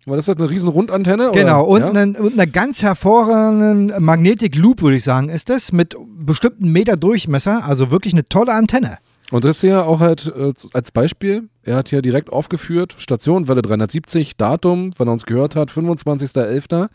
[0.07, 1.31] War das eine riesen Rundantenne?
[1.33, 1.91] Genau, und, ja?
[1.91, 6.97] einen, und eine ganz hervorragenden Magnetic Loop, würde ich sagen, ist das, mit bestimmten Meter
[6.97, 7.65] Durchmesser.
[7.65, 8.99] Also wirklich eine tolle Antenne.
[9.31, 11.49] Und das hier auch halt äh, als Beispiel.
[11.63, 16.89] Er hat hier direkt aufgeführt, Station, Welle 370, Datum, wann er uns gehört hat, 25.11.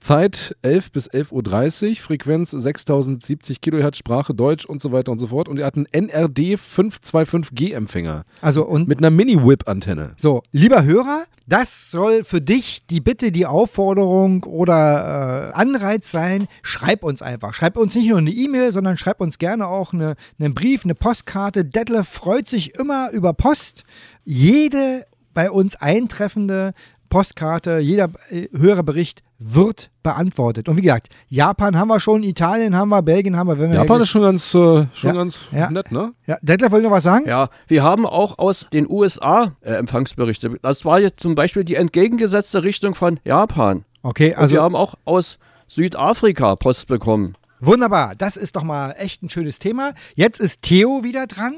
[0.00, 5.28] Zeit 11 bis 11.30 Uhr, Frequenz 6070 Kilohertz, Sprache Deutsch und so weiter und so
[5.28, 5.48] fort.
[5.48, 10.14] Und er hat einen NRD 525G-Empfänger Also und mit einer Mini-Whip-Antenne.
[10.16, 16.48] So, lieber Hörer, das soll für dich die Bitte, die Aufforderung oder äh, Anreiz sein.
[16.62, 17.54] Schreib uns einfach.
[17.54, 20.94] Schreib uns nicht nur eine E-Mail, sondern schreib uns gerne auch eine, einen Brief, eine
[20.94, 21.64] Postkarte.
[21.64, 23.84] Detlef freut sich immer über Post.
[24.24, 26.72] Jede bei uns eintreffende
[27.08, 30.68] Postkarte, jeder äh, Hörerbericht wird beantwortet.
[30.68, 33.58] Und wie gesagt, Japan haben wir schon, Italien haben wir, Belgien haben wir.
[33.58, 35.70] Wenn wir Japan ist schon ganz, äh, schon Ja, ganz ja.
[35.70, 36.12] nett, ne?
[36.26, 37.26] ja, Detlef wollte noch was sagen?
[37.26, 40.58] Ja, wir haben auch aus den USA äh, Empfangsberichte.
[40.60, 43.84] Das war jetzt zum Beispiel die entgegengesetzte Richtung von Japan.
[44.02, 47.34] Okay, Also wir also haben auch aus Südafrika Post bekommen.
[47.60, 48.14] wunderbar.
[48.18, 49.92] Das ist doch mal echt ein schönes Thema.
[50.16, 51.54] Jetzt ist Theo wieder dran.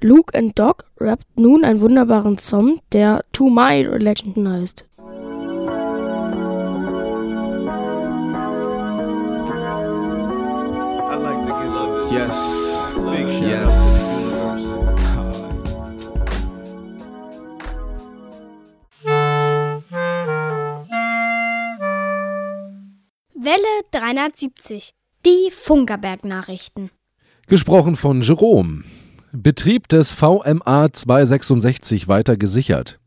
[0.00, 4.86] Luke and Doc rappt nun einen wunderbaren Song, der To My Religion heißt.
[12.10, 12.36] Yes.
[13.10, 13.74] big shout Yes.
[13.74, 15.70] out to the universe.
[23.34, 24.92] Welle 370.
[25.26, 26.90] Die Funkerberg-Nachrichten.
[27.46, 28.84] Gesprochen von Jerome.
[29.32, 32.99] Betrieb des VMA 266 weiter gesichert.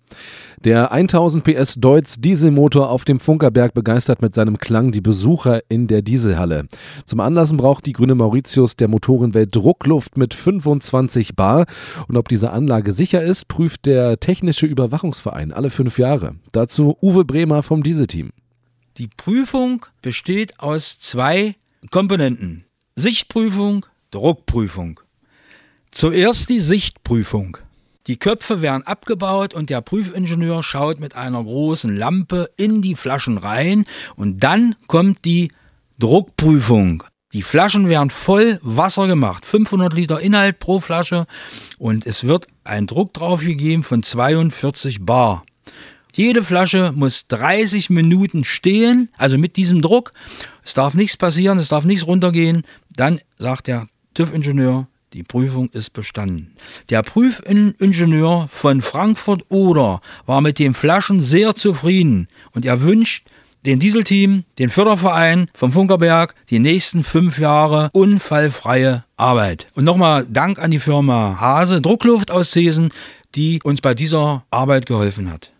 [0.63, 5.87] Der 1000 PS Deutz Dieselmotor auf dem Funkerberg begeistert mit seinem Klang die Besucher in
[5.87, 6.67] der Dieselhalle.
[7.05, 11.65] Zum Anlassen braucht die grüne Mauritius der Motorenwelt Druckluft mit 25 Bar.
[12.07, 16.35] Und ob diese Anlage sicher ist, prüft der Technische Überwachungsverein alle fünf Jahre.
[16.51, 18.29] Dazu Uwe Bremer vom Dieselteam.
[18.97, 21.55] Die Prüfung besteht aus zwei
[21.89, 22.65] Komponenten.
[22.95, 24.99] Sichtprüfung, Druckprüfung.
[25.91, 27.57] Zuerst die Sichtprüfung.
[28.07, 33.37] Die Köpfe werden abgebaut und der Prüfingenieur schaut mit einer großen Lampe in die Flaschen
[33.37, 33.85] rein
[34.17, 35.51] und dann kommt die
[35.99, 37.03] Druckprüfung.
[37.31, 41.27] Die Flaschen werden voll Wasser gemacht, 500 Liter Inhalt pro Flasche
[41.77, 45.45] und es wird ein Druck draufgegeben von 42 Bar.
[46.13, 50.11] Jede Flasche muss 30 Minuten stehen, also mit diesem Druck.
[50.63, 52.63] Es darf nichts passieren, es darf nichts runtergehen.
[52.95, 56.53] Dann sagt der TÜV-Ingenieur, die Prüfung ist bestanden.
[56.89, 63.27] Der Prüfingenieur von Frankfurt Oder war mit den Flaschen sehr zufrieden und er wünscht
[63.65, 69.67] den Dieselteam, den Förderverein vom Funkerberg die nächsten fünf Jahre unfallfreie Arbeit.
[69.73, 72.89] Und nochmal Dank an die Firma Hase Druckluft aus Zesen,
[73.35, 75.53] die uns bei dieser Arbeit geholfen hat.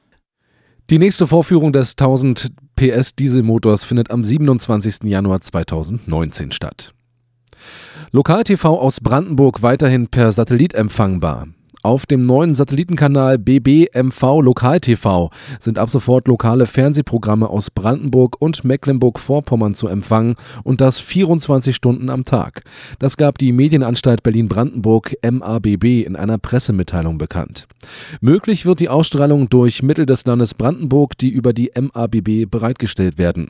[0.90, 5.04] Die nächste Vorführung des 1000 PS Dieselmotors findet am 27.
[5.04, 6.94] Januar 2019 statt.
[8.12, 11.48] Lokal-TV aus Brandenburg weiterhin per Satellit empfangbar.
[11.86, 18.64] Auf dem neuen Satellitenkanal BBMV Lokal TV sind ab sofort lokale Fernsehprogramme aus Brandenburg und
[18.64, 22.64] Mecklenburg-Vorpommern zu empfangen und das 24 Stunden am Tag.
[23.00, 27.68] Das gab die Medienanstalt Berlin-Brandenburg MABB in einer Pressemitteilung bekannt.
[28.22, 33.50] Möglich wird die Ausstrahlung durch Mittel des Landes Brandenburg, die über die MABB bereitgestellt werden.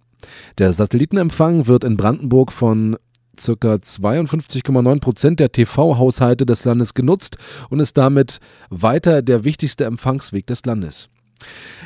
[0.58, 2.98] Der Satellitenempfang wird in Brandenburg von
[3.40, 7.38] Circa 52,9 Prozent der TV-Haushalte des Landes genutzt
[7.70, 11.10] und ist damit weiter der wichtigste Empfangsweg des Landes.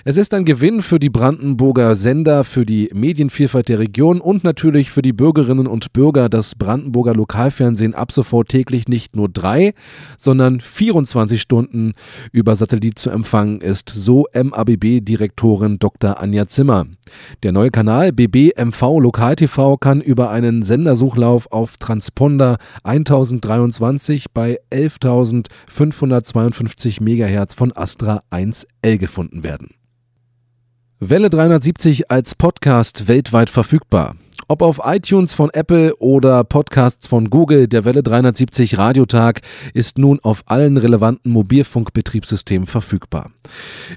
[0.09, 4.89] Es ist ein Gewinn für die Brandenburger Sender, für die Medienvielfalt der Region und natürlich
[4.89, 9.73] für die Bürgerinnen und Bürger, dass Brandenburger Lokalfernsehen ab sofort täglich nicht nur drei,
[10.17, 11.91] sondern 24 Stunden
[12.31, 16.21] über Satellit zu empfangen ist, so MABB-Direktorin Dr.
[16.21, 16.85] Anja Zimmer.
[17.43, 27.01] Der neue Kanal BBMV Lokal TV kann über einen Sendersuchlauf auf Transponder 1023 bei 11.552
[27.01, 29.71] MHz von Astra 1L gefunden werden.
[30.99, 34.15] Welle 370 als Podcast weltweit verfügbar.
[34.49, 39.41] Ob auf iTunes von Apple oder Podcasts von Google, der Welle 370 Radiotag
[39.73, 43.31] ist nun auf allen relevanten Mobilfunkbetriebssystemen verfügbar.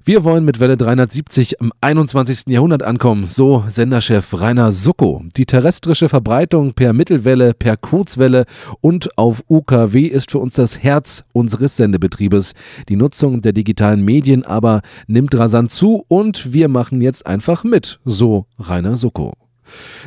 [0.05, 2.49] Wir wollen mit Welle 370 im 21.
[2.49, 5.23] Jahrhundert ankommen, so Senderchef Rainer Sucko.
[5.37, 8.45] Die terrestrische Verbreitung per Mittelwelle, per Kurzwelle
[8.81, 12.55] und auf UKW ist für uns das Herz unseres Sendebetriebes.
[12.89, 18.01] Die Nutzung der digitalen Medien aber nimmt rasant zu und wir machen jetzt einfach mit,
[18.05, 19.33] so Rainer Sucko.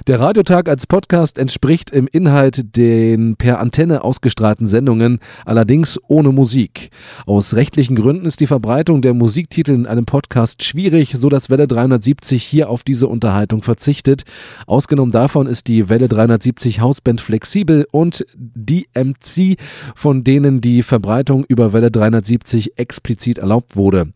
[0.07, 6.89] Der Radiotag als Podcast entspricht im Inhalt den per Antenne ausgestrahlten Sendungen, allerdings ohne Musik.
[7.25, 11.67] Aus rechtlichen Gründen ist die Verbreitung der Musiktitel in einem Podcast schwierig, so dass Welle
[11.67, 14.23] 370 hier auf diese Unterhaltung verzichtet.
[14.67, 19.57] Ausgenommen davon ist die Welle 370 Hausband flexibel und die MC,
[19.95, 24.09] von denen die Verbreitung über Welle 370 explizit erlaubt wurde.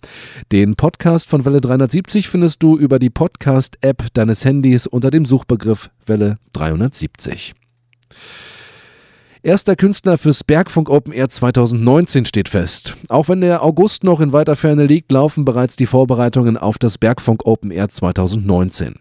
[0.51, 5.91] Den Podcast von Welle 370 findest du über die Podcast-App deines Handys unter dem Suchbegriff
[6.03, 7.53] Welle 370.
[9.47, 12.97] Erster Künstler fürs Bergfunk Open Air 2019 steht fest.
[13.07, 16.97] Auch wenn der August noch in weiter Ferne liegt, laufen bereits die Vorbereitungen auf das
[16.97, 18.95] Bergfunk Open Air 2019.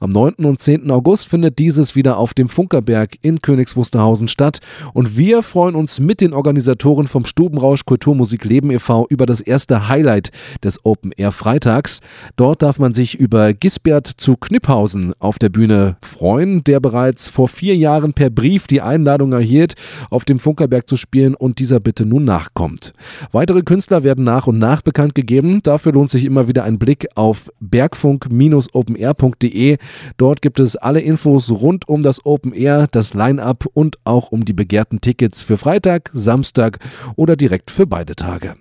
[0.00, 0.44] Am 9.
[0.44, 0.90] und 10.
[0.90, 4.58] August findet dieses wieder auf dem Funkerberg in Königs Wusterhausen statt
[4.92, 9.06] und wir freuen uns mit den Organisatoren vom Stubenrausch Kulturmusik Leben e.V.
[9.08, 10.32] über das erste Highlight
[10.64, 12.00] des Open Air Freitags.
[12.34, 17.46] Dort darf man sich über Gisbert zu Kniphausen auf der Bühne freuen, der bereits vor
[17.46, 19.76] vier Jahren per Brief die Einladung erhielt,
[20.10, 22.92] auf dem Funkerberg zu spielen und dieser Bitte nun nachkommt.
[23.32, 25.62] Weitere Künstler werden nach und nach bekannt gegeben.
[25.62, 29.76] Dafür lohnt sich immer wieder ein Blick auf bergfunk-openair.de.
[30.16, 34.44] Dort gibt es alle Infos rund um das Open Air, das Line-up und auch um
[34.44, 36.78] die begehrten Tickets für Freitag, Samstag
[37.16, 38.56] oder direkt für beide Tage.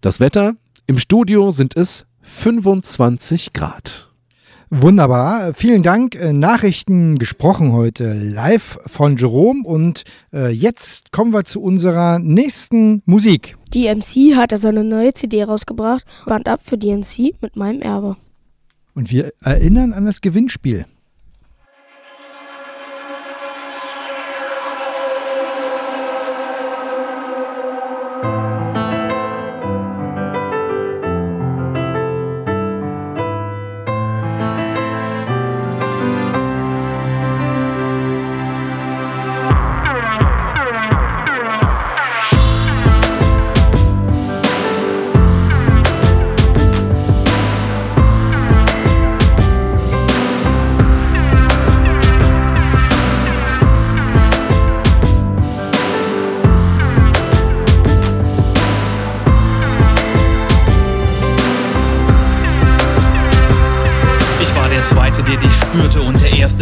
[0.00, 0.54] Das Wetter?
[0.86, 4.06] Im Studio sind es 25 Grad.
[4.70, 5.54] Wunderbar.
[5.54, 6.16] Vielen Dank.
[6.16, 9.62] Äh, Nachrichten gesprochen heute live von Jerome.
[9.64, 10.02] Und
[10.32, 13.56] äh, jetzt kommen wir zu unserer nächsten Musik.
[13.72, 16.04] DMC hat also eine neue CD rausgebracht.
[16.26, 18.16] Band ab für DNC mit meinem Erbe.
[18.94, 20.86] Und wir erinnern an das Gewinnspiel.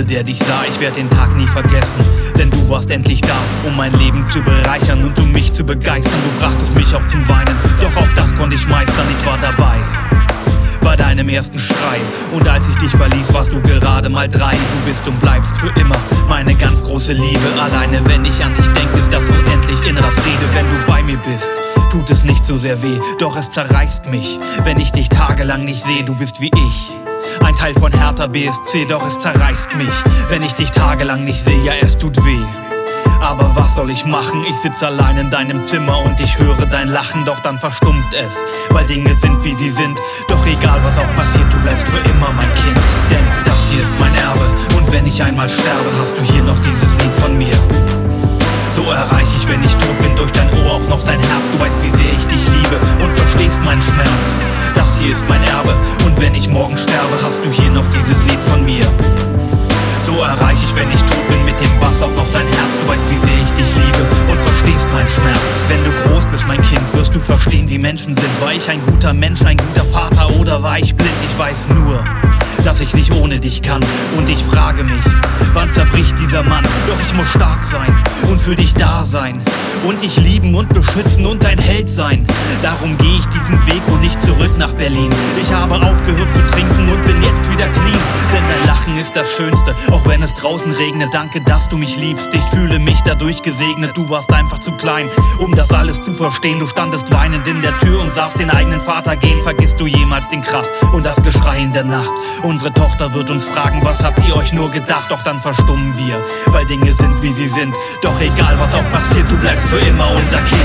[0.04, 0.64] Erste, der dich sah.
[0.68, 2.00] Ich werde den Tag nie vergessen,
[2.36, 3.36] denn du warst endlich da,
[3.66, 6.20] um mein Leben zu bereichern und um mich zu begeistern.
[6.24, 9.06] Du brachtest mich auch zum Weinen, doch auch das konnte ich meistern.
[9.18, 9.76] Ich war dabei
[10.82, 11.98] bei deinem ersten Schrei.
[12.32, 14.52] Und als ich dich verließ, warst du gerade mal drei.
[14.52, 15.96] Du bist und bleibst für immer
[16.28, 17.48] meine ganz große Liebe.
[17.60, 21.18] Alleine wenn ich an dich denke, ist das unendlich innerer Friede, wenn du bei mir
[21.18, 21.50] bist.
[21.90, 25.82] Tut es nicht so sehr weh, doch es zerreißt mich, wenn ich dich tagelang nicht
[25.82, 26.04] sehe.
[26.04, 27.03] Du bist wie ich.
[27.42, 29.94] Ein Teil von Hertha BSC, doch es zerreißt mich.
[30.28, 32.44] Wenn ich dich tagelang nicht sehe, ja, es tut weh.
[33.20, 34.44] Aber was soll ich machen?
[34.48, 38.36] Ich sitz allein in deinem Zimmer und ich höre dein Lachen, doch dann verstummt es.
[38.70, 39.98] Weil Dinge sind wie sie sind.
[40.28, 42.78] Doch egal was auch passiert, du bleibst für immer mein Kind.
[43.10, 44.44] Denn das hier ist mein Erbe.
[44.76, 47.54] Und wenn ich einmal sterbe, hast du hier noch dieses Lied von mir.
[48.74, 51.50] So erreich ich, wenn ich tot bin, durch dein Ohr auch noch dein Herz.
[51.52, 54.53] Du weißt, wie sehr ich dich liebe und verstehst meinen Schmerz.
[54.74, 55.74] Das hier ist mein Erbe.
[56.04, 58.84] Und wenn ich morgen sterbe, hast du hier noch dieses Lied von mir.
[60.02, 62.72] So erreich ich, wenn ich tot bin, mit dem Bass auch noch dein Herz.
[62.82, 65.40] Du weißt, wie sehr ich dich liebe und verstehst meinen Schmerz.
[65.68, 68.40] Wenn du groß bist, mein Kind, wirst du verstehen, wie Menschen sind.
[68.40, 71.14] War ich ein guter Mensch, ein guter Vater oder war ich blind?
[71.30, 72.04] Ich weiß nur,
[72.62, 73.82] dass ich nicht ohne dich kann.
[74.16, 75.04] Und ich frage mich,
[75.52, 76.64] wann zerbricht dieser Mann?
[76.88, 77.96] Doch ich muss stark sein
[78.28, 79.42] und für dich da sein.
[79.86, 82.26] Und dich lieben und beschützen und dein Held sein.
[82.62, 85.10] Darum gehe ich diesen Weg und nicht zurück nach Berlin.
[85.38, 87.98] Ich habe aufgehört zu trinken und bin jetzt wieder clean.
[88.32, 91.12] Denn dein Lachen ist das Schönste, auch wenn es draußen regnet.
[91.12, 92.30] Danke, dass du mich liebst.
[92.32, 93.94] Ich fühle mich dadurch gesegnet.
[93.94, 96.58] Du warst einfach zu klein, um das alles zu verstehen.
[96.58, 99.40] Du standest weinend in der Tür und sahst den eigenen Vater gehen.
[99.42, 102.12] Vergisst du jemals den Krach und das Geschrei in der Nacht?
[102.44, 105.06] Unsere Tochter wird uns fragen, was habt ihr euch nur gedacht?
[105.08, 107.74] Doch dann verstummen wir, weil Dinge sind wie sie sind.
[108.02, 110.60] Doch egal was auch passiert, du bleibst für immer unser Kind.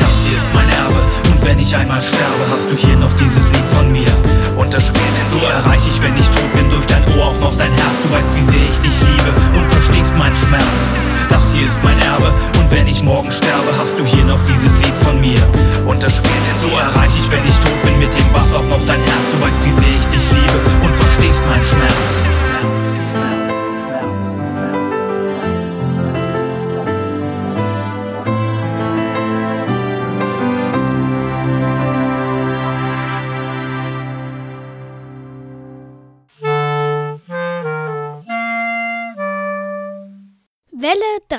[0.00, 0.98] Das hier ist mein Erbe.
[1.30, 4.10] Und wenn ich einmal sterbe, hast du hier noch dieses Lied von mir.
[4.58, 7.40] Und das spielt in So erreich ich, wenn ich tot bin, durch dein Ohr auch
[7.40, 8.02] noch dein Herz.
[8.02, 11.11] Du weißt, wie sehr ich dich liebe und verstehst meinen Schmerz.
[11.28, 12.32] Das hier ist mein Erbe.
[12.58, 15.40] Und wenn ich morgen sterbe, hast du hier noch dieses Lied von mir.
[15.86, 18.84] Und das spielt So erreich ich, wenn ich tot bin, mit dem Bass auch noch
[18.86, 19.26] dein Herz.
[19.32, 22.41] Du weißt, wie sehr ich dich liebe und verstehst meinen Schmerz.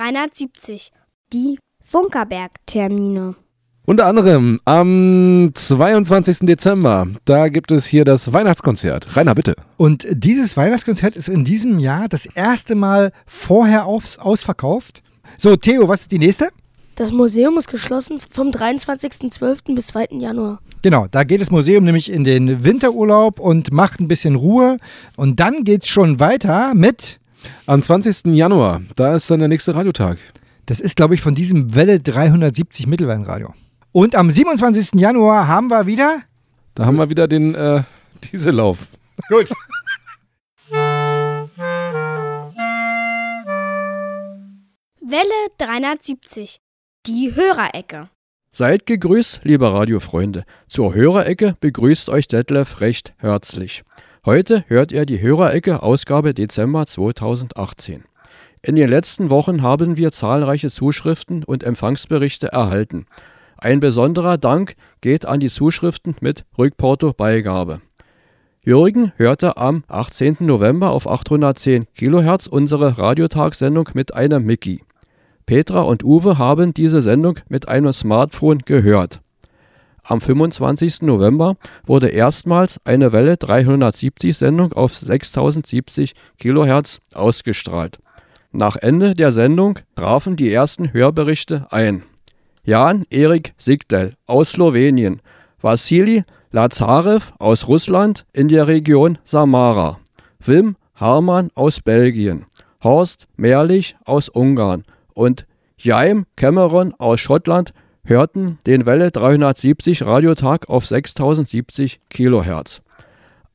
[0.03, 0.91] 370.
[1.31, 3.35] Die Funkerberg-Termine.
[3.85, 6.39] Unter anderem am 22.
[6.39, 9.15] Dezember, da gibt es hier das Weihnachtskonzert.
[9.15, 9.55] Rainer, bitte.
[9.77, 15.03] Und dieses Weihnachtskonzert ist in diesem Jahr das erste Mal vorher aufs, ausverkauft.
[15.37, 16.49] So, Theo, was ist die nächste?
[16.95, 19.73] Das Museum ist geschlossen vom 23.12.
[19.73, 20.07] bis 2.
[20.11, 20.59] Januar.
[20.81, 24.79] Genau, da geht das Museum nämlich in den Winterurlaub und macht ein bisschen Ruhe.
[25.15, 27.21] Und dann geht's schon weiter mit.
[27.65, 28.33] Am 20.
[28.33, 30.17] Januar, da ist dann der nächste Radiotag.
[30.65, 33.53] Das ist, glaube ich, von diesem Welle 370 Mittelwellenradio.
[33.91, 34.99] Und am 27.
[34.99, 36.21] Januar haben wir wieder.
[36.75, 37.83] Da haben wir wieder den äh,
[38.23, 38.87] Diesellauf.
[39.29, 39.51] Gut.
[45.01, 46.59] Welle 370.
[47.05, 48.09] Die Hörerecke.
[48.51, 50.43] Seid gegrüßt, liebe Radiofreunde.
[50.67, 53.83] Zur Hörerecke begrüßt euch Detlef recht herzlich.
[54.25, 58.05] Heute hört ihr die Hörerecke Ausgabe Dezember 2018.
[58.61, 63.05] In den letzten Wochen haben wir zahlreiche Zuschriften und Empfangsberichte erhalten.
[63.57, 67.81] Ein besonderer Dank geht an die Zuschriften mit Rückporto-Beigabe.
[68.63, 70.37] Jürgen hörte am 18.
[70.39, 74.85] November auf 810 kHz unsere Radiotagsendung mit einem Mickey.
[75.45, 79.19] Petra und Uwe haben diese Sendung mit einem Smartphone gehört.
[80.03, 81.03] Am 25.
[81.03, 87.99] November wurde erstmals eine Welle 370 Sendung auf 6070 kHz ausgestrahlt.
[88.51, 92.03] Nach Ende der Sendung trafen die ersten Hörberichte ein.
[92.65, 95.21] Jan Erik Sigdel aus Slowenien,
[95.61, 99.99] Wassili Lazarev aus Russland in der Region Samara,
[100.45, 102.45] Wim Harman aus Belgien,
[102.83, 107.73] Horst Mehrlich aus Ungarn und Jaime Cameron aus Schottland
[108.05, 112.81] hörten den Welle 370 Radiotag auf 6070 kHz.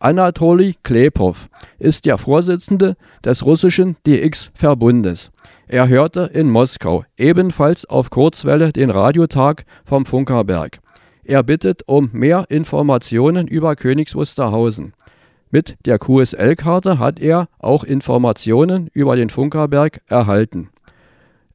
[0.00, 5.30] Anatoli Klepov ist der Vorsitzende des russischen DX-Verbundes.
[5.66, 10.78] Er hörte in Moskau ebenfalls auf Kurzwelle den Radiotag vom Funkerberg.
[11.24, 14.94] Er bittet um mehr Informationen über Königs Wusterhausen.
[15.50, 20.70] Mit der QSL-Karte hat er auch Informationen über den Funkerberg erhalten.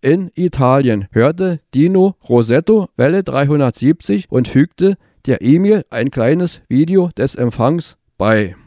[0.04, 7.36] In Italien hörte Dino Rosetto Welle 370 und fügte der E-Mail ein kleines Video des
[7.36, 8.58] Empfangs bei.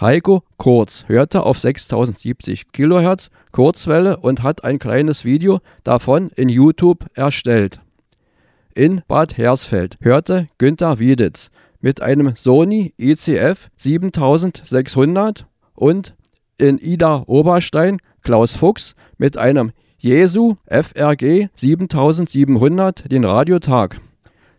[0.00, 7.04] Heiko Kurz hörte auf 6070 kHz Kurzwelle und hat ein kleines Video davon in YouTube
[7.12, 7.82] erstellt.
[8.74, 11.50] In Bad Hersfeld hörte Günther Wieditz
[11.82, 16.14] mit einem Sony ICF 7600 und
[16.56, 24.00] in Ida Oberstein Klaus Fuchs mit einem Jesu FRG 7700 den Radiotag.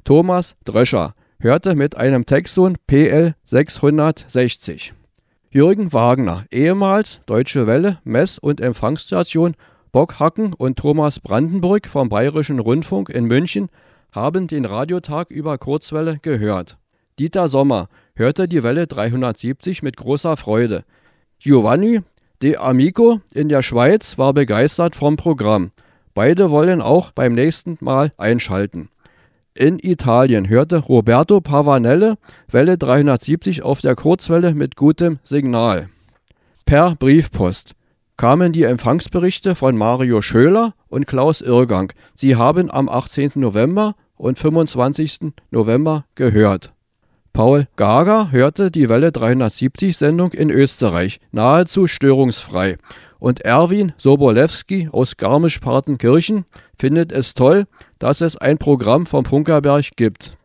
[0.03, 4.93] Thomas Dröscher hörte mit einem Texton PL 660.
[5.49, 9.55] Jürgen Wagner, ehemals Deutsche Welle, Mess- und Empfangsstation
[9.93, 13.69] Bockhacken und Thomas Brandenburg vom Bayerischen Rundfunk in München
[14.11, 16.77] haben den Radiotag über Kurzwelle gehört.
[17.17, 20.83] Dieter Sommer hörte die Welle 370 mit großer Freude.
[21.39, 22.01] Giovanni
[22.41, 25.71] De Amico in der Schweiz war begeistert vom Programm.
[26.13, 28.87] Beide wollen auch beim nächsten Mal einschalten.
[29.53, 32.17] In Italien hörte Roberto Pavanelle
[32.49, 35.89] Welle 370 auf der Kurzwelle mit gutem Signal.
[36.65, 37.75] Per Briefpost
[38.15, 41.91] kamen die Empfangsberichte von Mario Schöler und Klaus Irrgang.
[42.13, 43.31] Sie haben am 18.
[43.35, 45.33] November und 25.
[45.51, 46.73] November gehört.
[47.33, 52.77] Paul Gager hörte die Welle 370 Sendung in Österreich nahezu störungsfrei
[53.19, 56.45] und Erwin Sobolewski aus Garmisch-Partenkirchen
[56.77, 57.65] findet es toll,
[57.99, 60.37] dass es ein Programm vom Funkerberg gibt.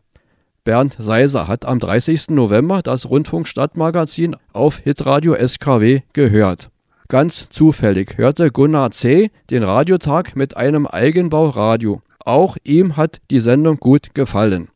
[0.63, 2.29] Bernd Seiser hat am 30.
[2.29, 6.69] November das Rundfunkstadtmagazin auf Hitradio SKW gehört.
[7.07, 9.29] Ganz zufällig hörte Gunnar C.
[9.51, 12.01] den Radiotag mit einem Eigenbauradio.
[12.25, 14.69] Auch ihm hat die Sendung gut gefallen.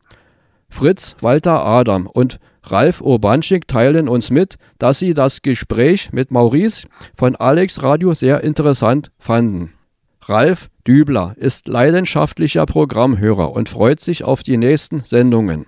[0.69, 6.87] Fritz Walter Adam und Ralf Urbanschik teilen uns mit, dass sie das Gespräch mit Maurice
[7.15, 9.73] von Alex Radio sehr interessant fanden.
[10.21, 15.65] Ralf Dübler ist leidenschaftlicher Programmhörer und freut sich auf die nächsten Sendungen.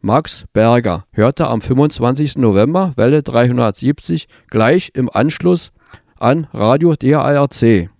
[0.00, 2.36] Max Berger hörte am 25.
[2.36, 5.72] November Welle 370 gleich im Anschluss
[6.18, 7.90] an Radio DARC.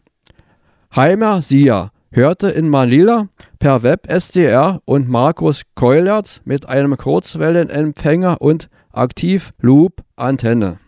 [0.95, 3.29] Heimer Sia hörte in Manila
[3.59, 10.79] per Web SDR und Markus Keulertz mit einem Kurzwellenempfänger und Aktiv-Loop-Antenne.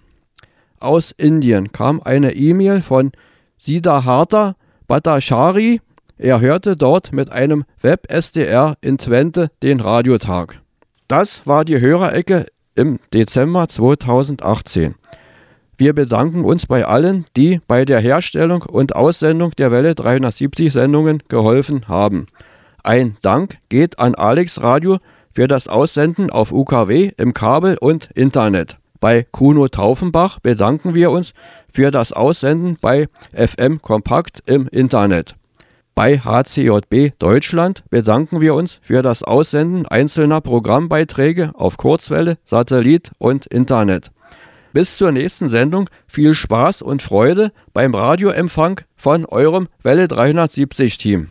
[0.81, 3.12] Aus Indien kam eine E-Mail von
[3.57, 4.55] Siddhartha
[4.87, 5.81] Bhattachary.
[6.16, 10.61] Er hörte dort mit einem Web SDR in Twente den Radiotag.
[11.09, 14.95] Das war die Hörerecke im Dezember 2018.
[15.81, 21.22] Wir bedanken uns bei allen, die bei der Herstellung und Aussendung der Welle 370 Sendungen
[21.29, 22.26] geholfen haben.
[22.83, 24.99] Ein Dank geht an Alex Radio
[25.33, 28.76] für das Aussenden auf UKW im Kabel und Internet.
[28.99, 31.33] Bei Kuno Taufenbach bedanken wir uns
[31.72, 35.37] für das Aussenden bei FM Kompakt im Internet.
[35.95, 43.47] Bei HCJB Deutschland bedanken wir uns für das Aussenden einzelner Programmbeiträge auf Kurzwelle, Satellit und
[43.47, 44.11] Internet.
[44.73, 51.29] Bis zur nächsten Sendung viel Spaß und Freude beim Radioempfang von eurem Welle 370 Team.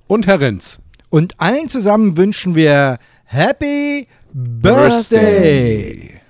[0.09, 0.81] und Herr Renz.
[1.11, 6.21] und allen zusammen wünschen wir Happy Birthday.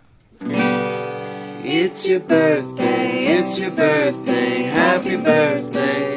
[1.64, 6.16] It's your birthday, it's your birthday, happy birthday.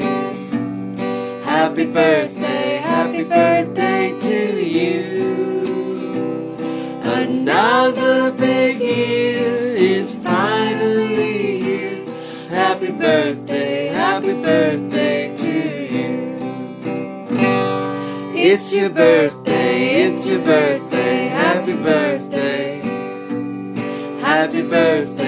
[1.45, 3.78] Happy birthday, happy birthday
[7.49, 12.05] Another big year is finally here.
[12.47, 16.37] Happy birthday, happy birthday to you.
[18.35, 22.81] It's your birthday, it's your birthday, happy birthday.
[24.21, 25.18] Happy birthday,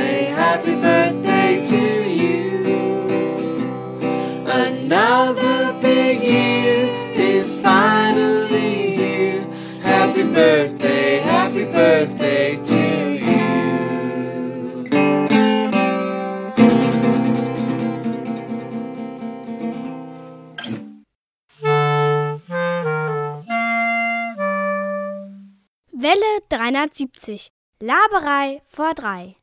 [26.85, 27.51] 370.
[27.79, 29.35] Laberei vor drei.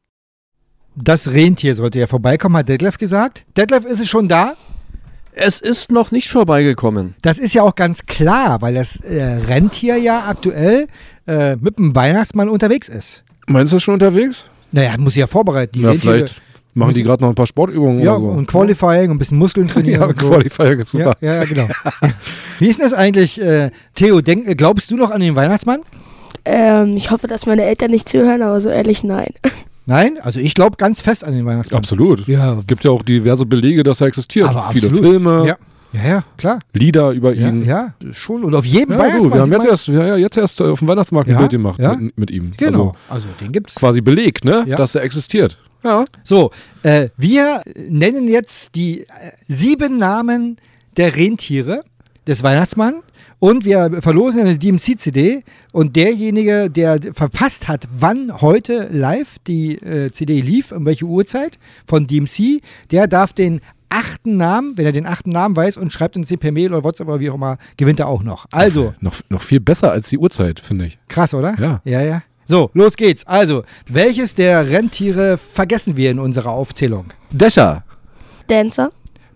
[0.96, 3.44] Das Rentier sollte ja vorbeikommen, hat Detlef gesagt.
[3.56, 4.54] Detlef, ist es schon da?
[5.32, 7.14] Es ist noch nicht vorbeigekommen.
[7.22, 10.88] Das ist ja auch ganz klar, weil das äh, Rentier ja aktuell
[11.28, 13.22] äh, mit dem Weihnachtsmann unterwegs ist.
[13.46, 14.44] Meinst du das schon unterwegs?
[14.72, 15.74] Naja, muss ich ja vorbereiten.
[15.74, 16.42] Die ja, Rentiere- vielleicht
[16.74, 18.32] machen die gerade noch ein paar Sportübungen Ja, oder so.
[18.32, 20.00] und Qualifying und ein bisschen Muskeln trainieren.
[20.00, 20.28] Ja, und so.
[20.28, 21.14] Qualifying ist super.
[21.20, 21.68] Ja, ja, genau.
[22.58, 24.20] Wie ist denn das eigentlich, äh, Theo?
[24.22, 25.82] Denk, glaubst du noch an den Weihnachtsmann?
[26.50, 29.32] Ähm, ich hoffe, dass meine Eltern nicht zuhören, aber so ehrlich nein.
[29.86, 30.18] Nein?
[30.20, 31.78] Also ich glaube ganz fest an den Weihnachtsmann.
[31.78, 32.26] Absolut.
[32.28, 34.46] Ja, Gibt ja auch diverse Belege, dass er existiert.
[34.48, 35.10] aber Viele absolut.
[35.10, 35.56] Filme, Ja,
[35.94, 36.58] ja, ja klar.
[36.74, 37.64] Lieder über Ja, ihn.
[37.64, 38.44] ja, schon.
[38.44, 39.22] Und auf jedem Ja, Weihnachtsmann.
[39.24, 41.38] gut, wir haben jetzt erst, ja, ja, jetzt erst äh, auf dem Weihnachtsmarkt ein Ja,
[41.38, 41.94] Bild gemacht ja.
[41.96, 42.52] mit, mit ihm.
[42.58, 42.94] Genau.
[43.08, 43.76] Also Also, den gibt's.
[43.76, 44.76] quasi belegt, ne, Ja.
[44.76, 45.56] dass er existiert.
[45.82, 46.04] Ja.
[46.22, 46.50] So,
[46.82, 49.06] äh, wir nennen jetzt die äh,
[49.48, 50.58] sieben Namen
[50.98, 51.82] der Rentiere
[52.26, 52.96] des Weihnachtsmann
[53.40, 60.10] und wir verlosen eine DMC-CD und derjenige, der verpasst hat, wann heute live die äh,
[60.10, 62.60] CD lief, um welche Uhrzeit von DMC,
[62.90, 63.60] der darf den
[63.90, 66.84] achten Namen, wenn er den achten Namen weiß und schreibt uns den per Mail oder
[66.84, 68.46] WhatsApp oder wie auch immer, gewinnt er auch noch.
[68.52, 70.98] Also, Noch, noch viel besser als die Uhrzeit, finde ich.
[71.08, 71.54] krass, oder?
[71.58, 71.80] Ja.
[71.84, 72.22] Ja, ja.
[72.44, 73.26] So, los geht's.
[73.26, 77.06] Also, welches der Rentiere vergessen wir in unserer Aufzählung?
[77.30, 77.84] Dächer,
[78.48, 78.90] Dancer,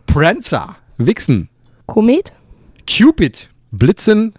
[0.06, 1.48] Prancer, Wichsen,
[1.86, 2.32] Komet
[2.88, 3.48] Cupid.
[3.72, 4.34] Blitzen.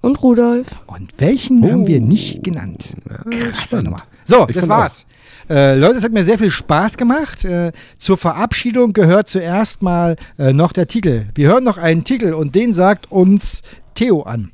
[0.00, 0.66] und Rudolf.
[0.88, 1.70] Und welchen Oh.
[1.70, 2.88] haben wir nicht genannt?
[3.30, 3.84] Krasse.
[3.84, 4.02] Nummer.
[4.24, 5.06] So, Ich das war's.
[5.48, 7.44] Äh, Leute, es hat mir sehr viel Spaß gemacht.
[7.44, 7.70] Äh,
[8.00, 11.26] zur Verabschiedung gehört zuerst mal äh, noch der Titel.
[11.36, 13.62] Wir hören noch einen Titel und den sagt uns
[13.94, 14.50] Theo an.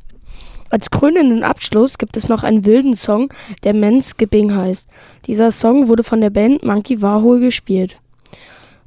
[0.69, 3.33] Als krönenden Abschluss gibt es noch einen wilden Song,
[3.65, 4.87] der Men's Skipping heißt.
[5.27, 7.97] Dieser Song wurde von der Band Monkey Warhol gespielt.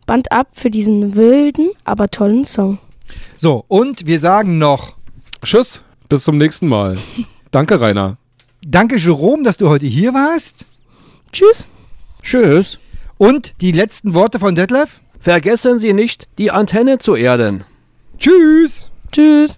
[0.05, 2.77] Band ab für diesen wilden, aber tollen Song.
[3.35, 4.95] So, und wir sagen noch
[5.43, 6.97] Tschüss, bis zum nächsten Mal.
[7.51, 8.17] Danke, Rainer.
[8.65, 10.65] Danke, Jerome, dass du heute hier warst.
[11.31, 11.67] Tschüss.
[12.21, 12.79] Tschüss.
[13.17, 15.01] Und die letzten Worte von Detlef.
[15.19, 17.63] Vergessen Sie nicht, die Antenne zu erden.
[18.17, 18.89] Tschüss.
[19.11, 19.57] Tschüss.